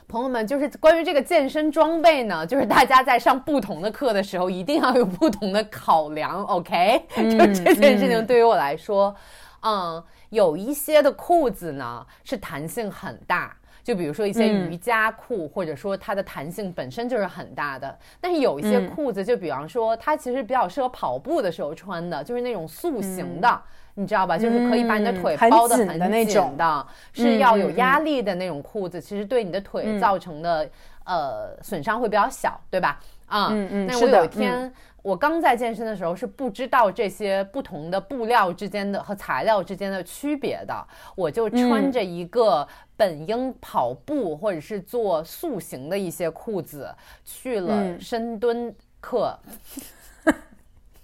[0.08, 9.14] 朋友们，就是关于这个健身装备呢，就是大家在上不同的课的时候，一定要有不同的考量，OK？、 就这件事情对于我来说，
[9.60, 13.58] 嗯，有一些的裤子呢是弹性很大。
[13.82, 14.70] 就比如说一些嗯。
[14.70, 18.86] 瑜伽裤，或者说它的弹性本身就是很大的，但是有一些嗯。
[18.86, 23.60] 裤子，就比方说它其实比较适合跑步的时候穿的，就是那种塑形的，
[23.94, 24.38] 你知道吧？
[24.38, 29.98] 就是可以把你的腿包得紧很紧的那种的，是要有压力的那种裤子，其实对你的腿嗯。
[29.98, 30.68] 造成的、
[31.04, 33.00] 呃损伤会比较小，对吧？
[33.26, 34.72] 啊、嗯嗯那我有一天、
[35.02, 40.86] 我刚在健身的时候是不知道这些不同的布料之间的和材料之间的区别的，
[41.16, 41.92] 我就穿嗯。
[41.92, 46.94] 着一个本应跑步或者是做塑形的一些裤子
[47.24, 48.00] 去了嗯。
[48.00, 49.38] 深蹲课。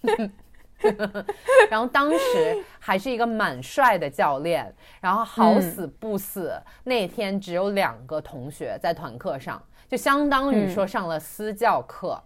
[1.71, 6.53] 然后当时还是一个蛮帅的教练，然后好嗯死不死，
[6.85, 12.23] 那天只有两个同学在团课上，就相当于说上了私教课。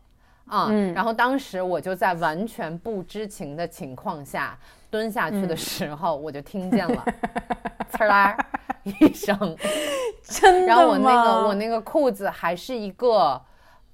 [0.51, 4.59] 啊、嗯然后当时我就在完全不知情的情况下
[4.91, 7.05] 蹲下去的时候，我就听见了
[7.95, 8.37] “呲啦”
[8.83, 9.57] 一声，
[10.23, 13.41] 真的然后我那个我那个裤子还是一个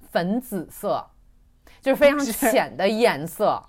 [0.09, 1.05] 粉紫色，
[1.79, 3.61] 就是非常浅的颜色。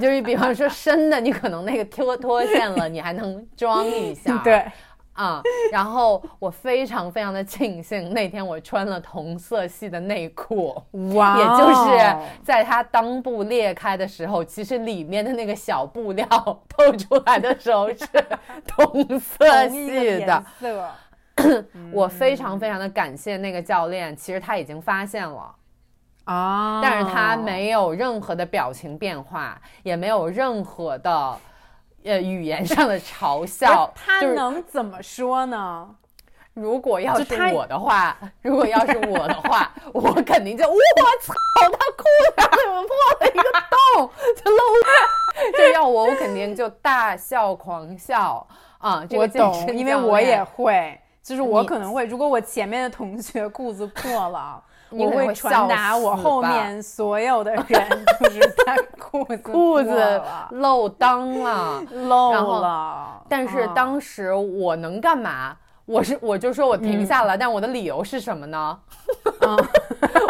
[0.00, 4.36] 就是比方说深的，你可能那个脱脱线了，你还能装一下。
[4.42, 4.66] 对，
[5.14, 5.40] 啊、
[5.72, 10.74] 然后我非常非常的庆幸那天我穿了同色系的内裤，
[11.14, 16.26] 哇哦，也就是在它裆部裂开的时候，其实里面的那个小布料
[16.68, 18.06] 透出来的时候是
[18.66, 20.44] 同色系的。
[20.60, 20.90] 色。
[21.92, 25.54] 我非常非常的感谢那个教练，其实他已经发现了。
[26.24, 31.38] 啊，但是他没有任何的表情变化，也没有任何的
[32.04, 33.92] 呃语言上的嘲笑。
[33.94, 35.88] 他能怎么说呢？
[36.54, 40.76] 如果要是我的话， 如果要是我的话，我肯定就我
[41.20, 43.42] 操，他裤子上怎么破了一个
[43.96, 44.58] 洞，就露，
[45.58, 48.46] 就要我，我肯定就大笑狂笑
[48.78, 49.04] 啊！
[49.04, 54.62] 这我个健身懂，因为我也会，就是我可能会，如果我前面的同学裤子破了。
[54.90, 57.64] 我你会传笑达我后面所有的人，
[58.20, 61.82] 就是他裤子 裤子漏裆了。
[62.08, 63.22] 漏了。
[63.28, 65.56] 但是嗯当时我能干嘛？
[65.86, 68.78] 我是我就说我停下了，但我的理由是什么呢？
[69.40, 69.56] 嗯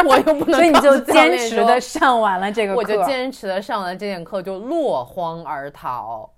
[0.07, 2.79] 我又不能，所以你就坚持的，上完了这个课。
[2.79, 6.29] 我就坚持的上了这节课，就落荒而逃。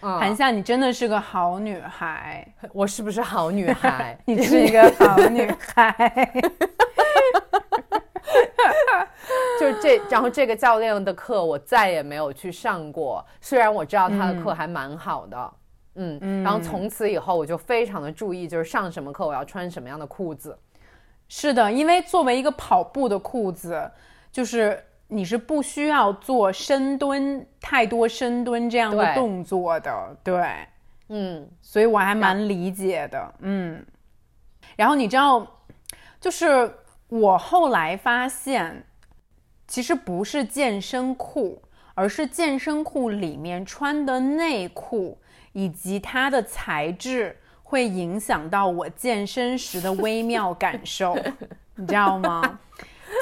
[0.00, 4.18] 嗯，韩夏，你真的是个好女孩，我是不是好女孩？
[4.26, 6.32] 你是一个好女孩。
[9.60, 15.52] 就是这，然后这个教练的课我再也没有去上过，虽然我知道他的课还蛮好的。
[16.00, 20.56] 嗯然后从此以后我就非常的注意，就是上什么课我要穿什么样的裤子。
[21.28, 23.90] 是的，因为作为一个跑步的裤子，
[24.30, 30.54] 就是你是不需要做深蹲太多深蹲这样的动作的，对，
[31.08, 33.84] 嗯，所以我还蛮理解的，嗯。
[34.76, 35.44] 然后你知道，
[36.20, 36.72] 就是
[37.08, 38.84] 我后来发现，
[39.66, 41.62] 其实不是健身裤，
[41.94, 45.18] 而是健身裤里面穿的内裤
[45.52, 47.36] 以及它的材质。
[47.70, 51.14] 会影响到我健身时的微妙感受，
[51.74, 52.58] 你知道吗？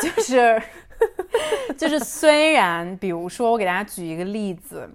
[0.01, 0.62] 就是
[1.76, 4.88] 就是，虽然比如说，我给大家举一个例子，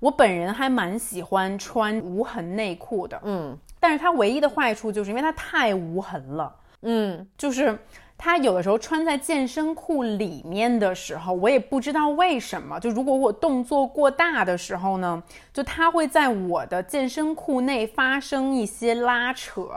[0.00, 7.78] 我本人还蛮喜欢穿无痕内裤的，嗯但是它唯一的坏处就是因为它太无痕了，嗯，就是
[8.16, 19.68] 它有的时候穿在健身裤里面的时候，我也不知道为什么，就如果我动作过大的时候呢，就它会在我的健身裤内发生一些拉扯。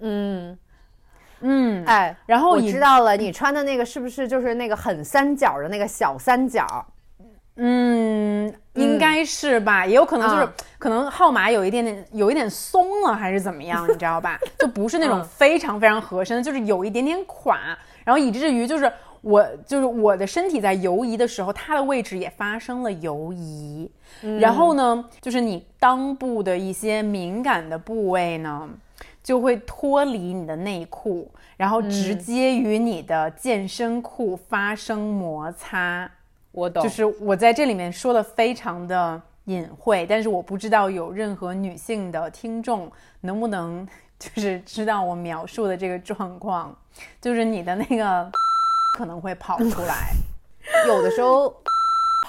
[0.00, 0.56] 嗯，
[1.40, 6.66] 嗯，哎，然后我知道了，你穿的那个是不是就是那个很三角的那个小三角？
[7.60, 14.38] 嗯，应该是吧，也有可能就是、啊可能号码有一点点有一点松了，还是怎么样，你知道吧？
[14.60, 17.58] 就不是那种嗯非常非常合身，就是有一点点垮，
[18.04, 18.88] 然后以至于就是
[19.22, 23.90] 我就是我的身体在游移的时候，它的位置也发生了游移。
[24.38, 28.68] 然后呢，就是你裆部的一些敏感的部位呢，
[29.28, 36.10] 就会脱离你的内裤，然后直接与你的健身裤发生摩擦。
[36.50, 43.86] 我懂，就是我在这里面说的非常的隐晦，但是我不知道有任何女性的听众能不能
[44.18, 46.74] 就是知道我描述的这个状况，
[47.20, 48.32] 就是你的那个
[48.96, 50.08] 可能会跑出来。
[50.86, 51.54] 有的时候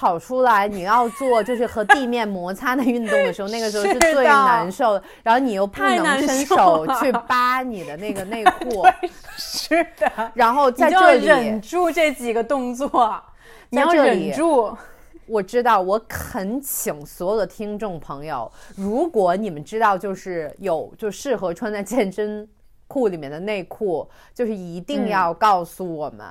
[0.00, 5.02] 跑出来，你要做就是和地面摩擦的运动的时候，那个时候是 是最难受的。
[5.22, 8.82] 然后你又不能伸手去扒你的那个内裤，
[9.36, 13.14] 是的，然后在这里忍，住这几个动作，
[13.68, 14.74] 你要忍住。
[15.26, 22.48] 我知道，我恳请所有的听众朋友，如果你们知道就是有就适合穿在健身
[22.88, 26.26] 裤里面的内裤，就是一定要告诉我们。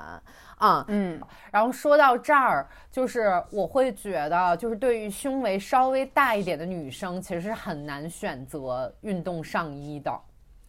[0.60, 1.20] 啊，嗯，
[1.51, 10.12] 然后说到这儿，就是我会觉得，就是对于胸围稍微大一点的女生，其实是很难选择运动上衣的。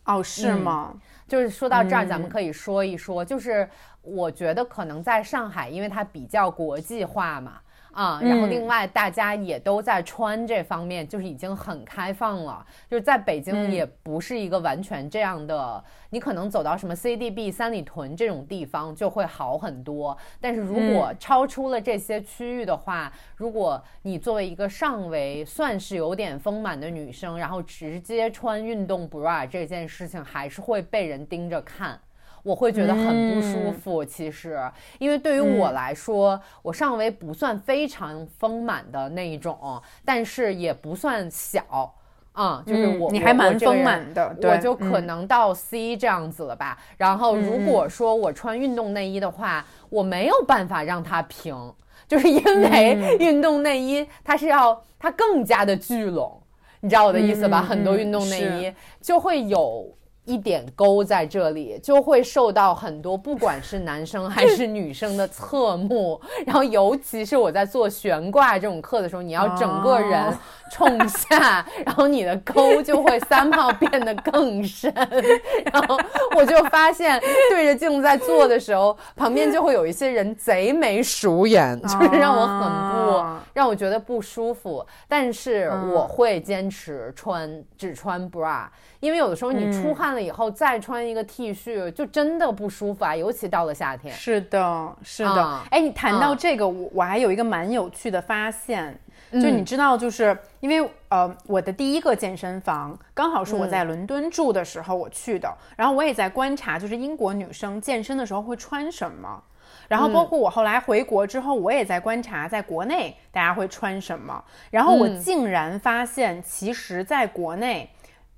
[0.04, 0.94] 哦，是吗？
[1.28, 3.68] 就是说到这儿，嗯咱们可以说一说，就是
[4.02, 7.60] 我觉得可能在上海，因为它比较国际化嘛，
[7.92, 12.64] 啊，然后嗯另外大家也都在穿这方面，就是已经很开放了。
[12.88, 20.16] 就是在北京嗯也不是一个完全这样的，你可能走到什么 CDB、三里屯这种地方就会好很多。
[20.40, 32.00] 但是如果嗯超出了这些区域的话，如果你作为一个上围算是有点丰满的女生，然后直接穿运动 bra 这件事情，还是会被人盯着看。
[32.42, 34.58] 我会觉得很不舒服，其实，
[34.98, 41.94] 因为对于我来说，我上围不算非常丰满的那一种，但是也不算小，
[42.32, 46.78] 啊、就是嗯我、我你还蛮丰满的我对就可嗯能到 C 这样子了吧。
[46.96, 51.74] 然后如果说我穿运动内衣的话，我没有办法让它平，
[52.08, 56.40] 就是因为嗯运动内衣它是要它更加的聚拢，
[56.80, 57.60] 你知道我的意思吧？
[57.60, 59.94] 嗯很多嗯运动内衣就会有。
[60.30, 66.20] 一点勾在这里，就会受到很多不管是男生还是女生的侧目。
[66.46, 70.34] 然后，尤其是我在做悬挂这种课的时候，你要整个人哦
[70.70, 74.92] 冲下， 然后你的沟就会三号变得更深。
[75.72, 75.98] 然后
[76.36, 77.20] 我就发现，
[77.50, 84.86] 对着镜子在做的时候，旁边就会有一些人贼眉鼠眼，就是让我很不、啊让我觉得不舒服。
[85.08, 88.64] 但是嗯我会坚持穿只穿 bra，
[89.00, 94.14] 因为有的时候你出嗯汗了以后再穿一个 T 恤，就真的不舒服啊，尤其到了夏天。
[94.14, 95.42] 是的，是的。
[95.42, 98.92] 啊哎、你谈到啊这个，我我还有一个蛮有趣的发现，
[99.32, 109.42] 就嗯你知道，就是因为呃，我的第一个健身房刚好是我在伦敦住的时候我去的，然后我也在观察，就是英国女生健身的时候会穿什么。
[109.88, 114.44] 然后包括我后来回国之后，我也在观察，在国内大家会穿什么。
[114.70, 117.90] 然后我嗯竟然发现，其实在国内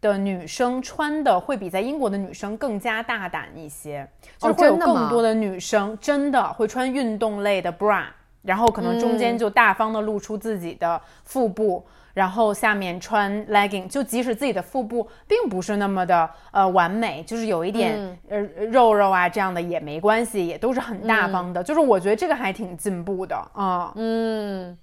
[0.02, 8.04] 的女生穿的会比在英国的女生更加大胆一些，就是哦会有更多的女生真的会穿运动类的 bra，
[8.42, 11.82] 然后可能中间嗯就大方的露出自己的腹部。
[12.14, 21.64] 然后下面穿 legging，就即使自己的腹部并不是那么的呃完美，就是有一点、嗯呃肉肉啊这样的也没关系，也都是很大方嗯的。
[21.64, 23.94] 就是我觉得这个还挺进步的啊。
[23.96, 24.76] 嗯，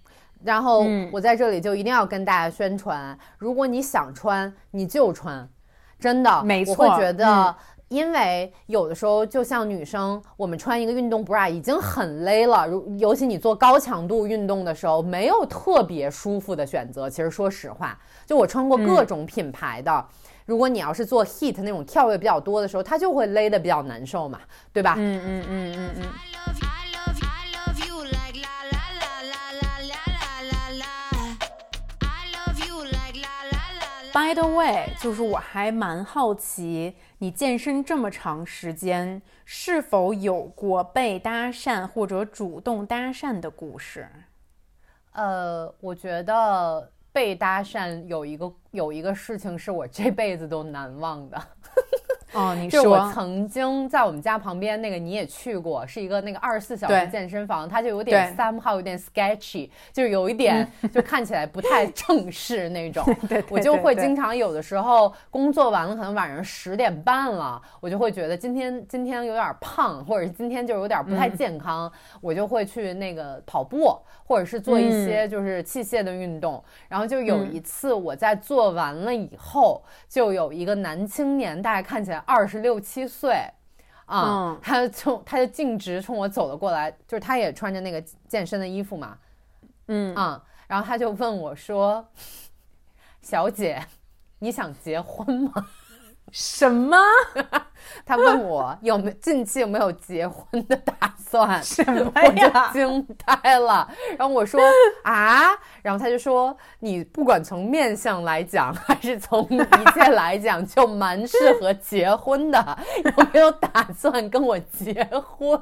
[0.44, 5.48] 然后嗯我在这里就一定要跟大家宣传，如果你想穿，你就穿，
[6.00, 7.56] 真的，没我会觉得嗯。
[7.90, 17.10] 因为有的时候，就像女生，我们穿一个运动 bra 已经很勒了，如尤其你做高强度运动的时候，没有特别舒服的选择。
[17.10, 20.06] 其实说实话，就我穿过各种品牌的，
[20.46, 24.40] 如果你要是做 heat 那种跳跃比较多的时候，它就会勒得比较难受嘛，
[24.72, 24.94] 对吧？
[24.96, 26.04] 嗯嗯嗯嗯嗯。
[34.12, 44.10] By the way，就是我还蛮好奇，你健身这么长时间，是否有过被搭讪或者主动搭讪的故事？
[45.12, 51.42] 呃，我觉得被搭讪有一个有一个事情是我这辈子都难忘的。
[52.34, 63.06] 哦，你就是我说，曾经在我们家旁边那个你也去过，是一个那个二十四小时健身房，它就有点 somehow 有点 sketchy，就是有一点就看起来不太正式那种。
[63.50, 71.18] 我就会经常有的时候工作完了，可能晚上十点半了，我就会觉得今天今天有点胖，或者是今天就有点不嗯。
[71.18, 75.06] 太健康，我就会去那个跑步，或者是做一嗯。
[75.06, 76.64] 些就是器械的运动。
[76.88, 83.34] 然后就有一次我在做完了以后，就有一个男青年，大概看起来二十六七岁。
[84.06, 89.20] 啊，嗯 他就冲他就径直冲我走了过来，就是他也穿着那个健身的衣服嘛，
[89.86, 92.08] 嗯，啊，然后他就问我说
[93.22, 93.86] ：“小姐，
[94.40, 95.68] 你想结婚吗？”
[96.32, 96.98] 什么？
[98.06, 102.70] 他问我有没有近期有没有结婚的打算，什么我就呀？
[102.74, 103.88] 惊呆了。
[104.18, 104.62] 然后我说
[105.04, 105.50] 啊，
[105.82, 112.78] 然后他就说你不管从面相来讲，还是从一切来讲，就蛮适合结婚的。
[113.18, 115.60] 有没有打算跟我结婚？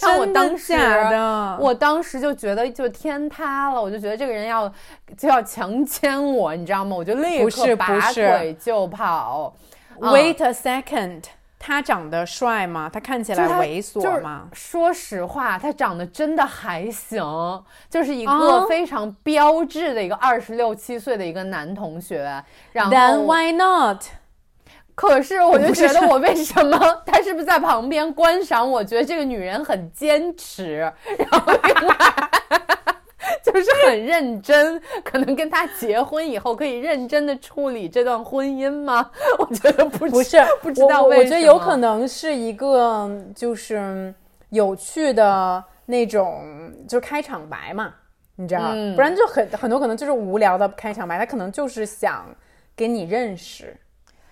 [0.00, 0.74] 然后我当时
[1.58, 4.72] 我当时就觉得就天塌了，我就觉得这个人要
[5.16, 6.96] 就要强奸我，你知道吗？
[6.96, 9.54] 我就立刻拔腿就跑。
[9.56, 9.66] 嗯
[10.00, 11.24] Wait a second，
[11.58, 12.90] 他长得帅吗？
[12.92, 14.48] 他看起来猥琐吗？
[14.52, 17.22] 说实话，他长得真的还行，
[17.90, 22.42] 就是一啊个非常标致的一个二十六七岁的一个男同学。
[22.72, 24.02] 然后 Then why not？
[24.94, 28.70] 可是我就觉得，我为什么 他是不是在旁边观赏？
[28.70, 31.96] 我觉得这个女人很坚持，然后另外
[33.52, 39.10] 就是很认真， 可能跟他结婚以后可以认真的处理这段婚姻吗？
[39.38, 44.14] 我觉得不不是，不知道为我我我觉得有可能是一个就是
[44.50, 47.94] 有趣的那种，就是开场白嘛，
[48.36, 52.26] 你知道，嗯不然就很很多可能就是无聊的开场白，他可能就是想
[52.76, 53.76] 跟你认识。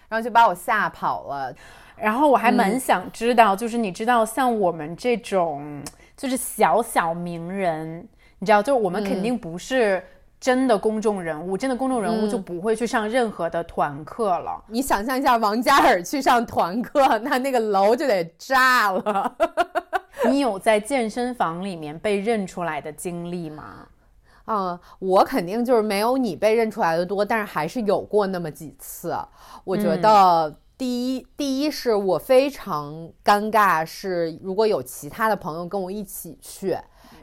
[0.09, 1.54] 然后就把我吓跑了。
[1.94, 5.82] 然后我还嗯蛮想知道，就是你知道像我们这种
[6.16, 8.09] 就是小小名人，
[8.39, 10.03] 你知道，就是我们肯嗯定不是
[10.41, 14.62] 真的公众人物，真的公众人物就不会去上任何的团课了。
[14.68, 19.36] 你想象一下，王嘉尔去上团课，那那个楼就得炸了。
[20.30, 23.86] 你有在健身房里面被认出来的经历吗？
[24.47, 29.16] 嗯，我肯定就是没有你被认出来的多，但是还是有过那么几次。
[29.62, 36.76] 我觉得第一，第一是我非常尴尬，是如果有其他的朋友跟我一起去，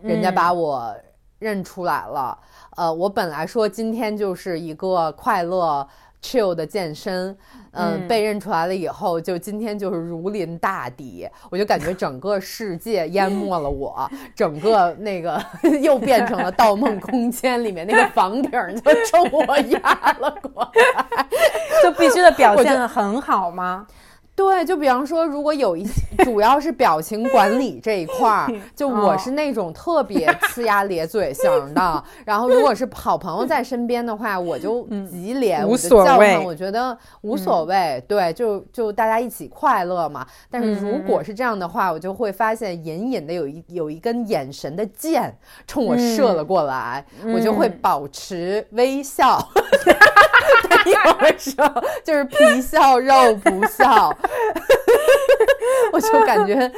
[0.06, 0.96] 人家把我
[1.40, 2.38] 认出来了。
[2.78, 5.88] 呃，我本来说今天就是一个快乐。
[6.22, 7.28] chill 的健身，
[7.74, 15.40] 嗯，嗯被认出来了以后，就今天就是如临大敌，我就感觉整个世界淹没了我， 整个那个
[15.84, 21.28] 又变成了《盗梦空间》里面那个房顶儿就冲我压了过来。
[21.84, 23.86] 就必须得表现的很好吗？
[24.36, 25.88] 对，就比方说，如果有一
[26.26, 32.04] 主要是表情管理这一块儿， 就我哦是那种特别呲牙咧嘴型的。
[32.26, 38.04] 然后，如果是好朋友在身边的话，我就急脸，无我就叫唤，我觉得无所谓。
[38.10, 40.28] 对，就就大家一起快乐嘛。
[40.52, 45.34] 但是如果是这样的话，我就会发现隐隐的有一有一根眼神的箭
[45.66, 49.40] 冲我射了过来，我就会保持微笑。
[50.86, 54.16] 有的时候就是皮笑肉不笑，
[55.92, 56.72] 我就感觉，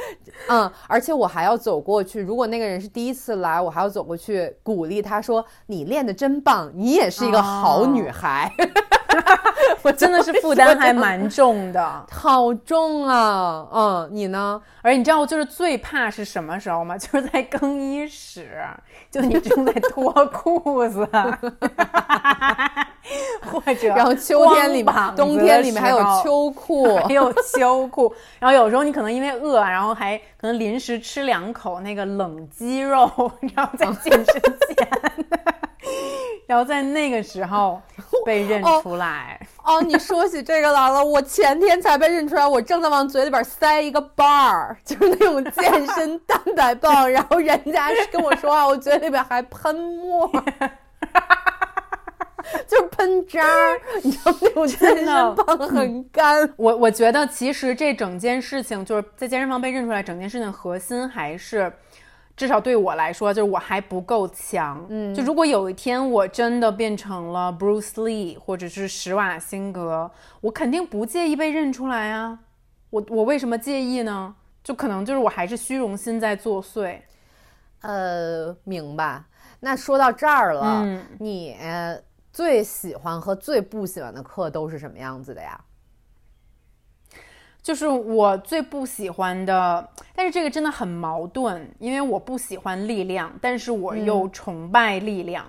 [0.48, 2.20] 嗯，而且我还要走过去。
[2.20, 8.52] 如果那个人是第一次来，我还要走过去鼓励他说：“你练的真棒，你也是一个好女孩。
[9.82, 12.06] 我真的是负担还蛮重的。
[12.10, 14.60] 好重啊，嗯，你呢？
[14.82, 16.96] 而你知道，就是最怕是什么时候吗？
[16.98, 18.62] 就是在更衣室，
[19.10, 21.08] 就你正在脱裤子，
[23.50, 33.10] 或者然后秋天里面、光膀子冬天里面还有秋裤，还有秋裤，然后有时候你可能因为饿，然后还可能临时吃两口那个冷鸡肉，
[33.54, 34.24] 然后在健身
[34.68, 34.88] 前，
[36.46, 37.80] 然后在那个时候
[38.24, 39.40] 被认出来。
[39.64, 50.30] 哦，你说起这个来了，我前天才被认出来，我正在往嘴里边塞一个 bar，就是那种健身蛋白棒，然后人家跟我说话，我嘴里边还喷沫，
[52.66, 56.48] 就是喷渣儿，你知道那种健身棒很干。
[56.56, 61.70] 我我觉得其实这整件事情就是在健身房被认出来，整件事情的核心还是，
[62.38, 64.86] 至少对我来说，就是我还不够强。
[64.88, 70.08] 嗯，就如果有一天我真的变成了 Bruce Lee 或者是施瓦辛格，
[70.40, 72.38] 我肯定不介意被认出来啊。
[72.90, 74.36] 我我为什么介意呢？
[74.62, 77.00] 就可能就是我还是虚荣心在作祟。
[77.80, 79.20] 呃，明白。
[79.58, 81.56] 那说到这儿了，嗯你
[82.32, 85.60] 最喜欢和最不喜欢的课都是什么样子的呀？
[87.68, 95.44] 就是我最不喜欢的，但是这个真的很矛盾，因为我不喜欢力量，但是我又崇拜力量。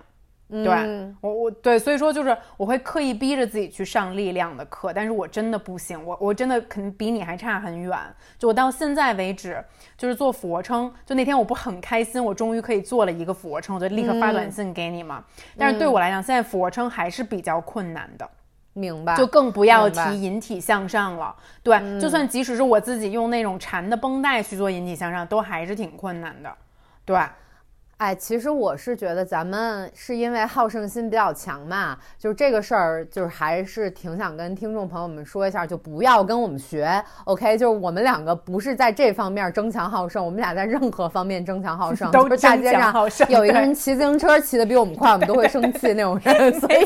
[0.49, 7.97] 对嗯我我对，所以说就是我会刻意逼着自己去上力量的课，但是我真的不行，我我真的肯定比你还差很远。
[8.37, 9.63] 就我到现在为止，
[9.97, 15.23] 就是做俯卧撑，就那天我不很开心，我终于可以做了一个俯卧撑，我就立刻发短信给你嘛。
[15.57, 18.29] 但是对我来讲，现在俯卧撑还是比较困难的。
[18.73, 21.35] 明白，就更不要提引体向上了。
[21.63, 26.53] 对，就算即使是我自己用那种缠的绷带去做引体向上，都还是挺困难的。
[27.03, 27.19] 对，
[27.99, 37.57] 哎，其实我是觉得咱们是因为好胜心比较强嘛，就是这个事儿，就是还是挺想跟听众朋友们说一下，就不要跟我们学，OK？
[37.57, 46.85] 就是我们两个不是在这方面争强好胜，我们俩在任何方面争强好胜， 都就是大街上好胜有一个人骑自行车骑得比我们快，我们都会生气那种 人，所以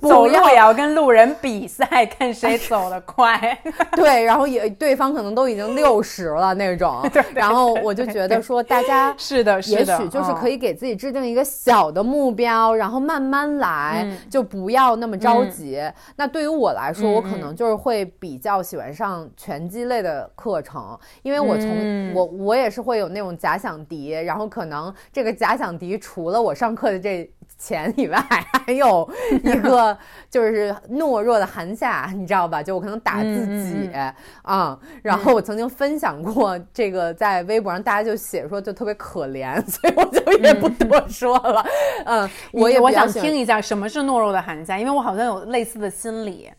[0.00, 3.56] 不走路要也要跟路人比赛，看谁走得快。
[3.94, 10.60] 对，然后也对方可能都已经六十了那种，然后我就觉得说大家是的，是也，许就是可以。
[10.60, 15.80] 给自己制定一个小的目标，然后慢慢来，嗯就不要那么着急。
[16.16, 27.30] 那对于我来说，嗯我可能就是会比较喜欢上拳击类的课程，因为我从、嗯我我也是会有那种假想敌，然后可能这个假想敌除了我上课的这。
[27.58, 28.16] 钱以外，
[28.64, 29.06] 还有
[29.44, 29.94] 一个
[30.30, 32.62] 就是懦弱的韩夏，你知道吧？
[32.62, 41.64] 就我可能打自己嗯啊、然后我曾经分享过这个，在微博上大家就写说就特别可怜，所以我就也不多说了。
[42.04, 46.50] 嗯，我也我想听一下什么是懦弱的寒假，因为我好像有类似的心理。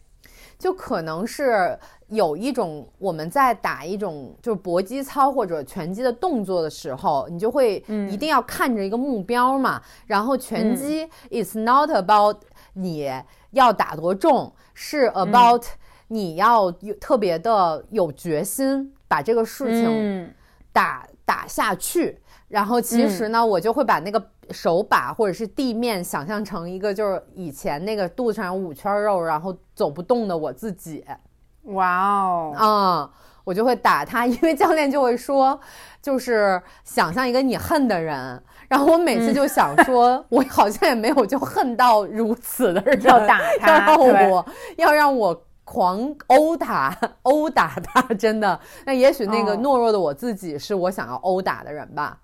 [0.60, 1.76] 就可能是
[2.10, 9.82] 有一种我们在打一种就是搏击操或者拳击的动作的时候，你就会一定要看着一个目标嘛。
[10.06, 12.38] 然后拳击、it's not about
[12.74, 13.12] 你
[13.50, 15.66] 要打多重，是 about
[16.10, 20.32] 你要有特别的有决心把这个事情嗯
[20.72, 22.21] 打打下去。
[22.52, 31.06] 然后其实呢，我就会把那个手把或者是地面想象成一个就是以前那个肚子上有五圈肉，然后走不动的我自己
[31.64, 33.10] 哇哦，啊、
[33.46, 35.58] 我就会打他，因为教练就会说，
[36.02, 38.44] 就是想象一个你恨的人。
[38.68, 44.46] 然后我每次就想说， 我好像也没有就恨到如此的人，要打他要让我
[44.78, 48.60] 要让我狂殴打，殴打他，真的。
[48.86, 52.18] 那也许那个哦懦弱的我自己是我想要殴打的人吧。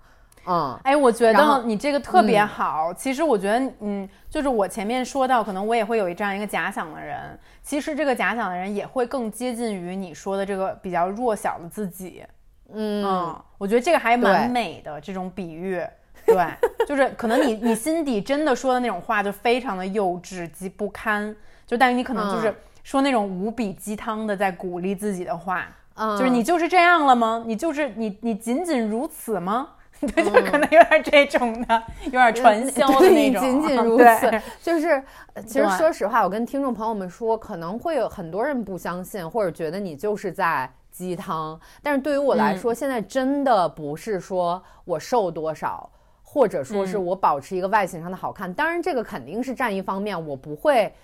[0.48, 2.94] 嗯，哎，我觉得你这个特别嗯好。
[2.94, 7.38] 其实我觉得，嗯，就是我前面说到，可能我也会有一这样一个假想的人。
[7.62, 12.24] 其实这个假想的人也会更接近于你说的这个比较弱小的自己。
[12.72, 15.82] 嗯嗯，我觉得这个还蛮美的这种比喻。
[16.26, 16.46] 对，
[16.86, 21.34] 就是可能你你心底真的说的那种话就非常的幼稚及不堪，
[21.66, 27.42] 就但是你可能就是嗯说那种无比鸡汤的在鼓励自己的话，嗯就是你就是这样了吗？
[27.46, 29.68] 你就是你你仅仅如此吗？
[30.14, 35.02] 对，就嗯可能有点这种的，有点传销的对那种，仅仅如此，就是
[35.34, 41.58] 呃其实说实话，我跟听众朋友们说，可能会有很多人不相信，或者觉得你就是在鸡汤。
[41.82, 45.90] 但是对于我来嗯说，现在真的不是说我瘦多少，
[46.22, 48.52] 或者说是嗯我保持一个外形上的好看。
[48.54, 50.94] 当然，这个肯定是占一方面，我不会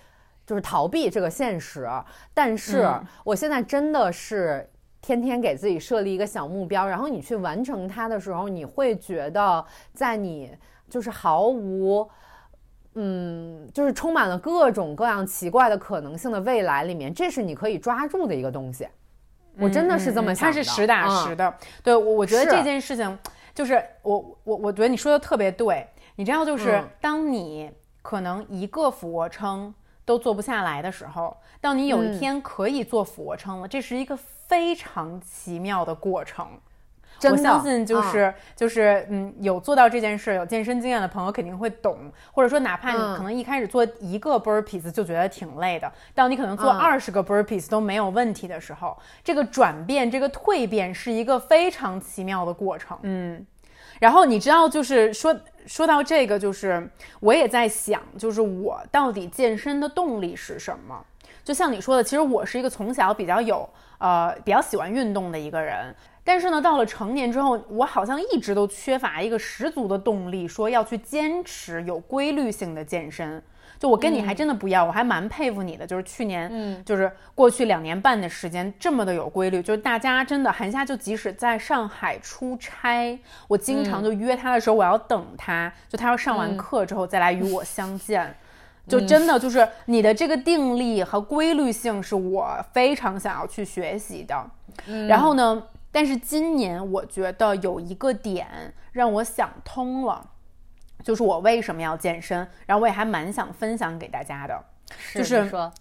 [0.45, 1.89] 就是逃避这个现实。
[2.33, 4.69] 但是嗯我现在真的是。
[5.05, 10.51] 天天给自己设立一个小目标，然后你去完成它的时候，你会觉得在你
[10.89, 12.09] 就是毫无，
[12.95, 18.87] 嗯，就是充满了各种各样奇怪的可能性的未来里面，这是你可以抓住的一个东西。
[19.59, 21.37] 我真的是这么想的，它是实打实嗯。
[21.37, 21.53] 的。
[21.83, 23.19] 对我，我觉得这件事情
[23.53, 25.85] 就是我我我觉得你说的特别对。
[26.15, 27.69] 你知道，就是嗯当你
[28.01, 29.71] 可能一个俯卧撑
[30.03, 34.17] 都做不下来的时候，当你有一嗯天可以做俯卧撑了，这是一个
[34.47, 36.47] 非常奇妙的过程。
[37.17, 52.99] 真的我相信就嗯是、就是嗯，有做到这件事、有健身经验的朋友肯定会懂，或者说哪怕你嗯可能一开始做一个 burpees 就觉得挺累的，到你可能做嗯二十个 burpees 都没有问题的时候，这个转变、这个蜕变是一个非常奇妙的过程。
[53.03, 53.45] 嗯，
[54.01, 55.33] 然后你知道，就是说
[55.65, 56.85] 说到这个，就是
[57.21, 61.01] 我也在想，就是我到底健身的动力是什么？
[61.45, 63.67] 就像你说的，其实我是一个从小比较有
[63.97, 73.41] 呃比较喜欢运动的一个人，但是呢，到了成年之后，我好像一直都缺乏一个十足的动力，说要去坚持有规律性的健身。
[73.77, 75.85] 就我跟你还真的不一样，我还蛮佩服你的。
[75.85, 83.19] 就是去年，嗯就是过去两年半的时间这么的有规律，就是大家真的韩夏就即使在上海出差，
[83.49, 88.33] 我经常就约他的时候，我要等他，就他要上完课之后再来与我相见。
[88.87, 94.49] 就真的就是你的这个定力和规律性是我非常想要去学习的。
[95.07, 100.29] 然后呢，但是今年我觉得有一个点让我想通了，
[101.03, 104.63] 就是我为什么要健身，然后我也还蛮想分享给大家的。
[105.13, 105.71] 就是说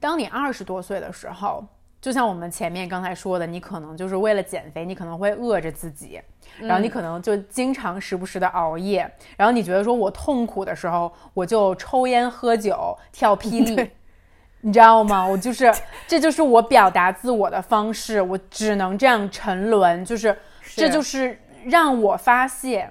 [0.00, 1.64] 当你二十多岁的时候，
[2.00, 6.20] 就像我们前面刚才说的，你可能就是为了减肥，你可能会饿着自己，
[6.60, 13.90] 然后你可能就经常时不时的熬夜，然后你觉得说我痛苦的时候，我就抽烟喝酒跳霹雳。
[14.62, 15.24] 你知道吗？
[15.24, 15.72] 我就是，
[16.08, 20.36] 这就是我表达自我的方式，我只能这样沉沦，就是，
[20.74, 22.90] 这就是让我发泄。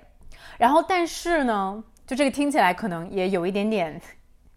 [0.58, 4.00] 然后，但是呢，就这个听起来可能也有一点点，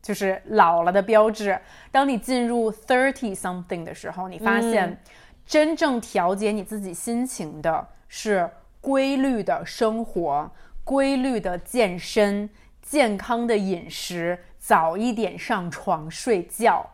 [0.09, 1.61] 就是老了的标志。
[1.91, 4.99] 当你进入 thirty something 的时候，你发现
[5.45, 8.51] 真正调节你自己心情的是
[8.81, 10.51] 规律的生活、
[10.83, 12.49] 规律的健身、
[12.81, 16.89] 健康的饮食，早一点上床睡觉。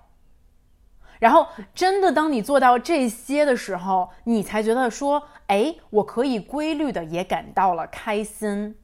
[1.20, 8.74] 然后，真的，当你做到这些的时候，你才觉得说，哎，我可以规律的也感到了开心，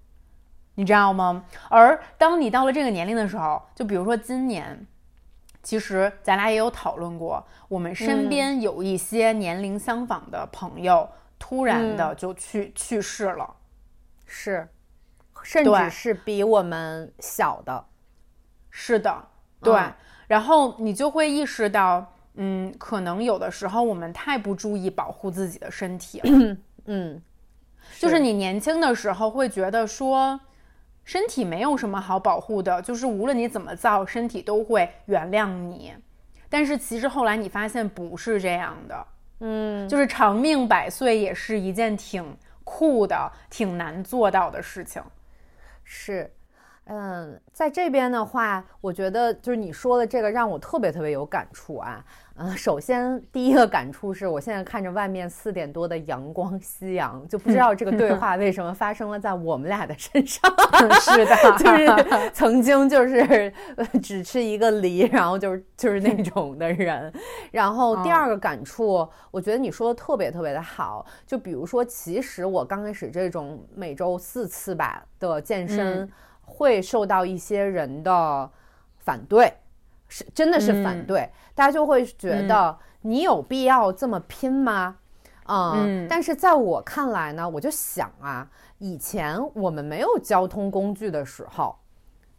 [0.74, 1.44] 你知道吗？
[1.68, 4.86] 而当你到了这个年龄的时候，就比如说今年，
[5.62, 11.08] 其实咱俩也有讨论过，我们身边有一些年龄相仿的朋友，
[11.38, 13.54] 突然的就去、去世了。
[14.26, 14.68] 是，
[15.42, 17.84] 甚至是比我们小的，
[18.70, 19.28] 是的，
[19.60, 19.74] 对。
[19.74, 19.92] 嗯
[20.30, 26.56] 然后你就会意识到，嗯，可能有的时候我们太不注意保护自己的身体了。
[26.84, 27.20] 嗯，
[27.98, 30.38] 就是你年轻的时候会觉得说，
[31.04, 35.92] 身体没有什么好保护的，就是无论你怎么造，身体都会原谅你。
[36.48, 39.06] 但是其实后来你发现不是这样的，
[39.40, 45.02] 嗯，就是长命百岁也是一件挺酷的、挺难做到的事情。
[45.84, 46.30] 是，
[46.84, 52.04] 嗯，在这边的话，我觉得就是你说的这个让我特别特别有感触啊。
[52.42, 60.50] 嗯，首先第一个感触是我现在看着外面四点多的阳光夕阳，就不知道这个对话为什么发生了在我们俩的身上。
[61.02, 67.12] 是的， 就是曾经就是呃只吃一个梨，然后就是就是那种的人。
[67.50, 71.04] 然后第二个感触，我觉得你说的特别特别的好。
[71.26, 76.10] 就比如说，其实我刚开始这种每周四次吧的健身，
[76.40, 78.50] 会受到一些人的
[78.96, 79.52] 反对，
[80.10, 84.96] 是真的是反对，大家就会觉得你有必要这么拼吗？
[85.46, 88.46] 嗯，嗯但是在我看来呢，我就想啊，
[88.78, 91.74] 以前我们没有交通工具的时候，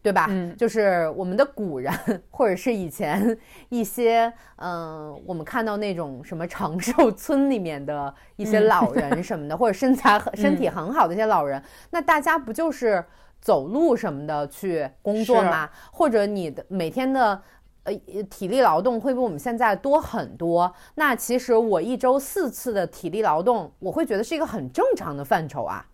[0.01, 0.27] 对吧？
[0.29, 1.93] 嗯就是我们的古人，
[2.29, 3.37] 或者是以前
[3.69, 13.03] 一些，嗯、我们看到那种什么长寿村里面的一些老人什么的，或者身材很 身体很好的一些老人，那大家不就是
[13.41, 15.69] 走路什么的去工作吗？
[15.91, 17.41] 或者你的每天的。
[17.83, 17.93] 呃，
[18.29, 20.71] 体力劳动会比我们现在多很多。
[20.95, 25.85] 那其实我一周四次的体力劳动，我会觉得是一个很正常的范畴啊，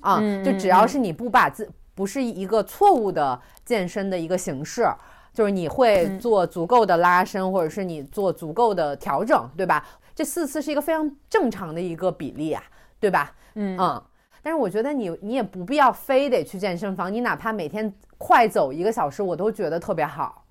[0.00, 4.86] 啊，嗯就只要是你不把自不是一个错误的健身的一个形式，
[5.32, 9.84] 就是你会做足够的拉伸，或者是你做足够的调整，对吧？
[10.14, 12.62] 这四次是一个非常正常的一个比例啊，
[13.00, 13.34] 对吧？
[13.54, 14.02] 嗯嗯。
[14.44, 20.41] 但是我觉得你你也不必要非得去健身房，你哪怕每天快走一个小时，我都觉得特别好，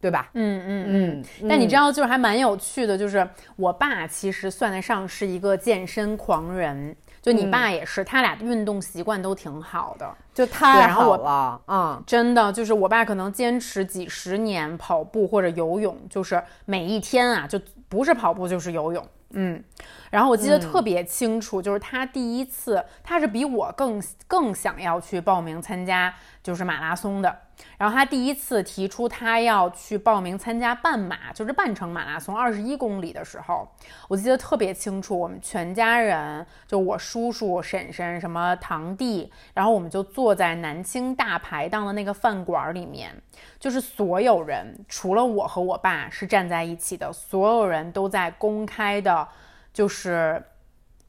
[0.00, 0.30] 对吧？
[0.34, 10.08] 嗯嗯嗯，但你知道，就是还蛮有趣的，就是我爸其实算得上是一个健身狂人，就你爸也是，他俩运动习惯都挺好的。
[10.32, 19.06] 就太好了，嗯，真的就是我爸可能坚持几十年跑步或者游泳，就是每一天啊，就不是跑步就是游泳。
[19.32, 19.62] 嗯，
[20.10, 27.36] 然后我记得特别清楚，就是他第一次，他是比我更更想要去报名参加就是马拉松的。
[27.80, 33.66] 然后他第一次提出他要去报名参加半马，就是半程马拉松，二十一公里的时候，
[34.06, 35.18] 我记得特别清楚。
[35.18, 43.14] 我们全家人，就我叔叔、婶婶、什么堂弟，然后我们就坐在南京大排档的那个饭馆里面，
[43.58, 49.26] 就是所有人除了我和我爸是站在一起的，所有人都在公开的，
[49.72, 50.44] 就是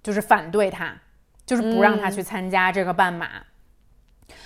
[0.02, 0.96] 就是反对他，
[1.46, 3.28] 就是不让他去参加这个半马。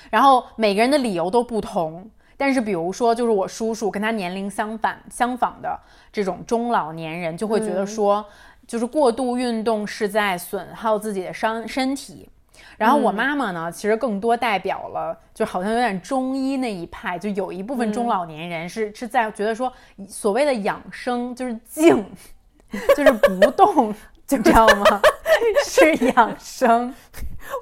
[0.10, 5.80] 然后每个人的理由都不同，但是比如说，就是我叔叔跟他年龄相反相仿的
[6.12, 8.26] 这种中老年人，就会觉得说，
[8.68, 12.30] 就是过度运动是在损耗自己的伤身体。
[12.78, 19.72] 然后我妈妈呢，其实更多代表了，就好像有点中医那一派，就有一部分中老年人是、是在觉得说，
[20.10, 22.06] 所谓的养生就是静，
[22.98, 23.96] 就是不动，
[24.28, 25.02] 就知道吗？
[25.66, 26.94] 是养生。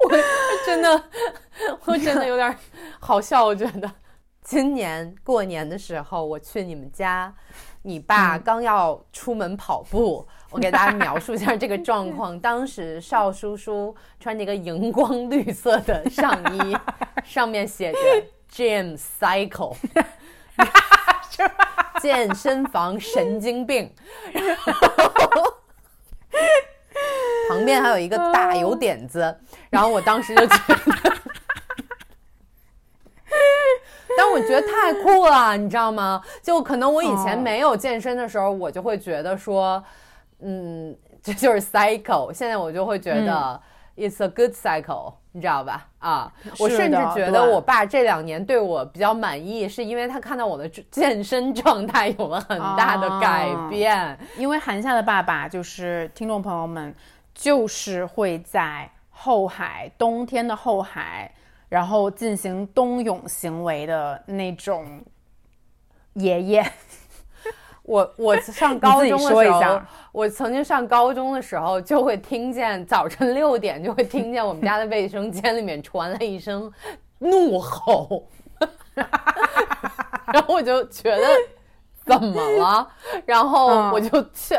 [0.03, 0.09] 我
[0.65, 1.03] 真的，
[1.85, 2.55] 我真的有点
[2.99, 3.91] 好笑，我觉得，
[4.43, 7.33] 今年过年的时候，我去你们家，
[7.83, 10.27] 你爸刚要出门跑步。
[10.51, 12.37] 我给大家描述一下这个状况。
[12.41, 16.77] 当时邵叔叔穿着一个荧光绿色的上衣，
[17.25, 17.97] 上面写着
[18.51, 19.75] “Gym Cycle”，
[22.01, 23.91] 健身房神经病。
[24.31, 25.53] 然后
[27.49, 29.35] 旁边还有一个大油点子，
[29.71, 31.22] 然后我当时就觉得。
[34.17, 36.21] 但我觉得太酷了，你知道吗？
[36.41, 39.83] 就可能我以前没有健身的时候，我就会觉得说，
[40.41, 42.31] 嗯，这就是 cycle。
[42.31, 43.59] 现在我就会觉得
[43.95, 45.87] it's a good cycle，你知道吧？
[45.99, 54.17] 啊，我甚至觉得我爸这两年对我比较满意，是因为他看到我的健身状态有了很大的改变。
[54.37, 56.93] 因为韩夏的爸爸就是听众朋友们，
[57.33, 61.31] 就是会在后海冬天的后海。
[61.73, 65.03] 然后进行冬泳行为的那种
[66.13, 66.63] 爷爷，
[67.81, 76.71] 我我上 高中的时候，我曾经上高中的时候就会听见早晨六点就会听见我们家的卫生间里面传来一声
[77.17, 78.27] 怒吼，
[80.31, 81.27] 然后我就觉得
[82.05, 82.87] 怎么了？
[83.25, 84.55] 然后我就去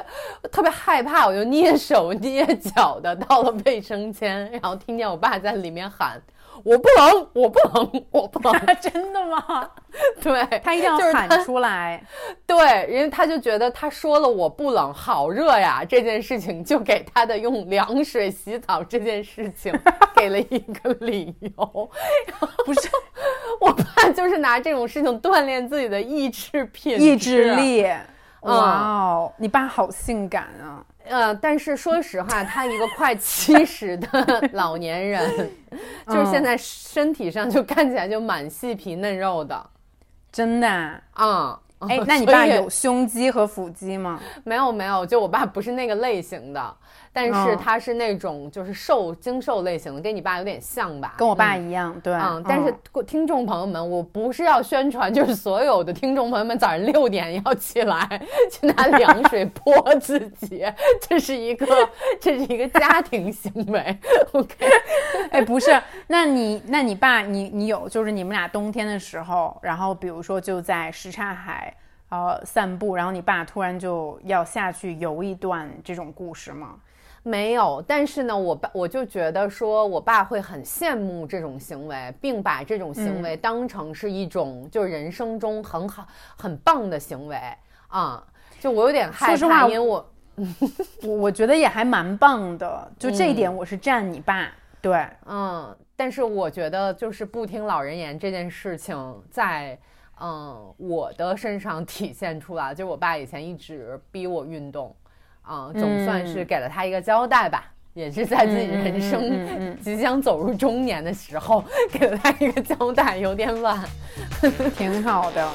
[0.50, 2.44] 特别害怕，我就蹑手蹑
[2.74, 6.20] 脚的到了卫生间，然后听见我爸在里面喊。
[6.62, 9.68] 我不能，我不能，我不能， 真的吗？
[10.22, 12.02] 对他一定要喊出来，
[12.46, 19.72] 对，因为他就觉得他说了我不冷，好热呀，这件事情就给他的用凉水洗澡这件事情
[20.16, 21.90] 给了一个理由。
[22.64, 22.88] 不是，
[23.60, 27.86] 我爸就是拿这种事情锻炼自己的意志品、意志力。
[28.40, 30.84] 哇哦，你爸好性感啊！
[31.04, 35.50] 呃，但是说实话，他一个快七十的 老年人，
[36.06, 39.66] 就是现在身体上就看起来就蛮细皮嫩肉的，
[40.32, 40.68] 真的
[41.12, 41.60] 啊。
[41.80, 44.18] 哎， 那你爸有胸肌和腹肌吗？
[44.44, 46.76] 没有，没有，就我爸不是那个类型的。
[47.14, 51.14] 但是他是那种就是瘦精瘦类型的，跟你爸有点像吧？
[51.16, 52.12] 跟我爸一样，对。
[52.12, 52.74] 嗯，但是
[53.06, 60.64] 听众朋友们，我不是要宣传，就是所有的听众朋友们早上六点要起来去拿凉水 泼自己，
[61.00, 61.66] 这是一个
[62.20, 63.96] 这是一个家庭行为。
[64.32, 64.66] OK，
[65.30, 71.72] 哎，不是，那你那你爸你你有就是你们俩冬天的时候，然后比如说就在什刹海
[72.08, 76.74] 呃散步，然后你爸突然就要下去游一段这种故事吗？
[77.26, 86.06] 没有，但是呢，我爸我就觉得说，我爸会很羡慕这种行为，并把这种行为当成是一种就是人生中很好
[86.36, 87.40] 很棒的行为
[87.88, 88.22] 啊。
[88.60, 90.12] 就我有点害怕，因为我
[91.02, 94.52] 我 我觉得也还蛮棒的，就这一点我是赞你爸。
[94.82, 99.78] 对，嗯，但是我觉得就是不听老人言这件事情，在
[100.20, 104.94] 嗯我的身上体现出来，就我爸以前一直逼我运动。
[105.44, 113.82] 啊，总算是给了他一个交代吧，也是在自己人生 即将走入中年的时候，给了他一个交代，有点晚，
[114.76, 115.48] 挺好的。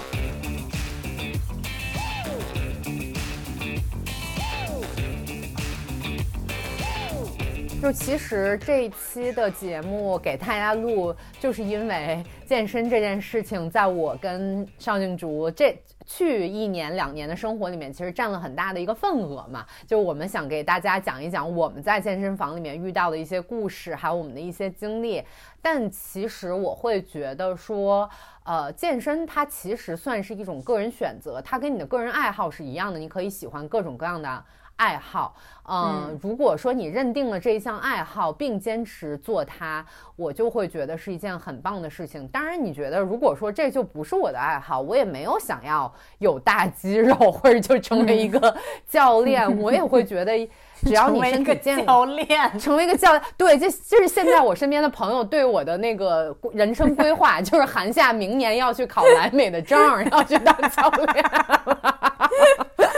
[7.81, 15.77] 就其实这一期的节目给大家录，就是因为健身这件事情，在我跟邵静竹这。
[16.05, 19.63] 去一年两年的生活里面，其实占了很大的一个份额嘛。
[19.85, 25.23] 就我们想给大家讲一讲我们在健身房里面遇到的一些故事，还有我们的一些经历。
[25.61, 28.09] 但其实我会觉得说，
[28.43, 34.43] 呃，健身它其实算是一种个人选择，它跟你的个人爱好是一样的，你可以喜欢各种各样的。
[34.79, 35.35] 爱好，
[35.67, 42.25] 嗯，如果说你认定了这一项爱好并坚持做它，我就会觉得是一件很棒的事情。
[42.29, 48.55] 当然，你觉得如果说这就不是我的爱好，我也没有想要有大肌肉或者就成为一个
[48.87, 50.49] 教练，我也会觉得
[50.81, 59.77] 只要你身体健教练，成为一个教练，对，这就是现在我身边的朋友对我的那个人生规划，就是寒夏明年要去考莱美的证，
[60.09, 61.25] 要去当教练。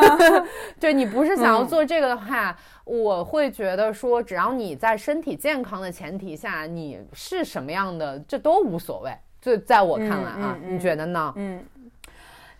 [0.80, 9.12] 对你不是想要做这个的话，我会觉得说，只要你在身体健康的前提下，你是什么样的，这都无所谓。
[9.40, 11.32] 就在我看来啊，你觉得呢？
[11.36, 11.64] 嗯，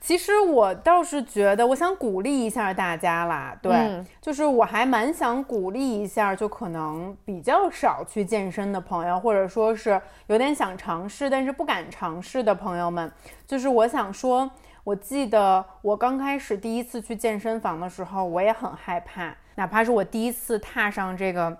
[0.00, 3.56] 其实我倒是觉得，我想鼓励一下大家啦。
[3.60, 13.10] 对，就是我还蛮想鼓励一下，就可能比较少去健身的朋友，或者说是有点想尝试但是不敢尝试的朋友们，
[13.46, 14.50] 就是我想说。
[14.84, 21.56] 我记得我刚开始第一次去健身房的时候，我也很害怕，哪怕是我第一次踏上这个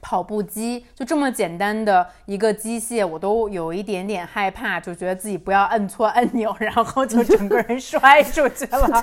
[0.00, 9.02] 跑步机，就这么简单的一个机械，我都有一点点害怕，就觉得自己不要摁错按钮，然后就整个人 摔出去了。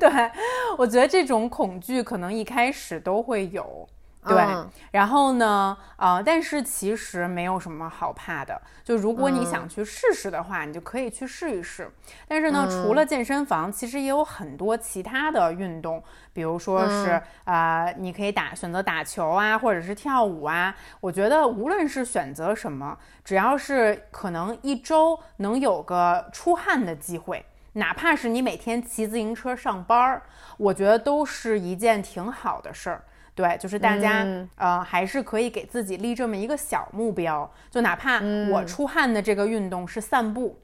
[0.00, 0.10] 对
[0.78, 3.88] 我觉得这种恐惧可能一开始都会有。
[4.26, 8.60] 对，嗯然后呢，呃，但是其实没有什么好怕的。
[8.82, 11.90] 就如果你想去试试的话，你就可以去试一试。
[12.26, 16.02] 但是呢，除了健身房，其实也有很多其他的运动，
[16.32, 20.74] 比如说是呃，你可以打选择打球啊，或者是跳舞啊。
[21.00, 27.44] 我觉得无论是选择什么，只要是可能一周能有个出汗的机会。
[27.74, 30.22] 哪怕是你每天骑自行车上班儿，
[30.56, 33.04] 我觉得都是一件挺好的事儿。
[33.38, 34.26] 对，就是大家、
[34.56, 38.20] 呃，还是可以给自己立这么一个小目标，就哪怕
[38.50, 40.58] 我出汗的这个运动是散步，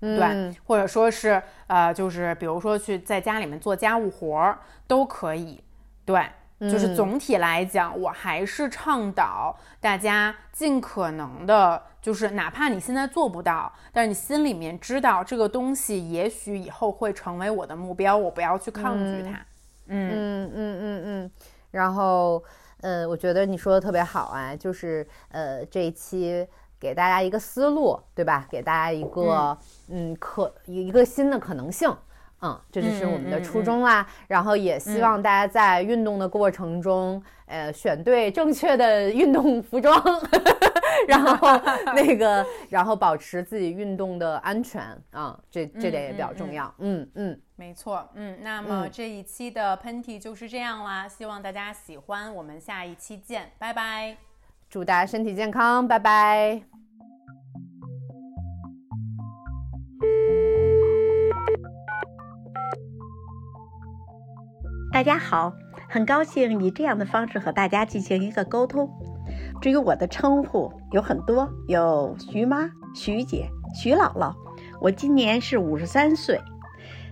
[0.00, 4.58] 对，或者说是呃，就是比如说去在家里面做家务活儿
[4.88, 5.62] 都可以，
[6.04, 6.20] 对。
[6.60, 19.30] 就是总体来讲，我还是倡导大家尽可能的，就是哪怕你现在做不到，但是你心里面知道这个东西也许以后会成为我的目标，我不要去抗拒它。
[19.86, 20.10] 嗯。
[20.12, 21.30] 嗯嗯嗯嗯，
[21.70, 22.42] 然后
[22.80, 26.46] 呃，我觉得你说的特别好啊，就是呃这一期
[26.78, 28.46] 给大家一个思路，对吧？
[28.50, 29.56] 给大家一个
[29.88, 31.94] 嗯可一个新的可能性。
[32.42, 34.06] 嗯，这就是我们的初衷啦。
[34.26, 40.02] 然后也希望大家在运动的过程中，呃，选对正确的运动服装，
[41.08, 41.48] 然后
[41.94, 46.72] 那个， 然后保持自己运动的安全啊、这这点也比较重要。
[46.78, 54.16] 嗯嗯没错，嗯，那么嗯这一期的喷嚏就是这样啦，希望大家喜欢，我们下一期见，拜拜。
[54.68, 56.62] 祝大家身体健康，拜拜。
[64.92, 65.52] 大家好，
[65.88, 68.88] 很高兴以这样的方式和大家进行一个沟通。
[69.60, 74.34] 至于我的称呼有很多，有徐妈、徐姐、徐姥姥。
[74.80, 76.40] 我今年是五十三岁，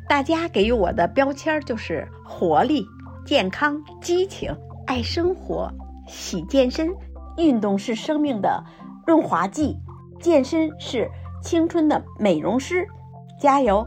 [0.08, 2.86] 大家给予我的标签就是活力、
[3.26, 4.56] 健康、激情、
[4.86, 5.70] 爱生活、
[6.06, 6.88] 喜健身。
[7.36, 8.64] 运动是生命的
[9.06, 9.76] 润滑剂，
[10.18, 11.08] 健身是
[11.40, 12.84] 青春的美容师。
[13.40, 13.86] 加油！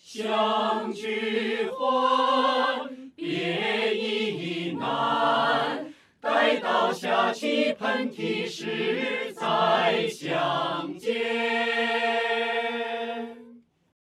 [0.00, 5.86] 相聚欢，别亦难。
[6.20, 12.33] 待到下起喷嚏时再相见。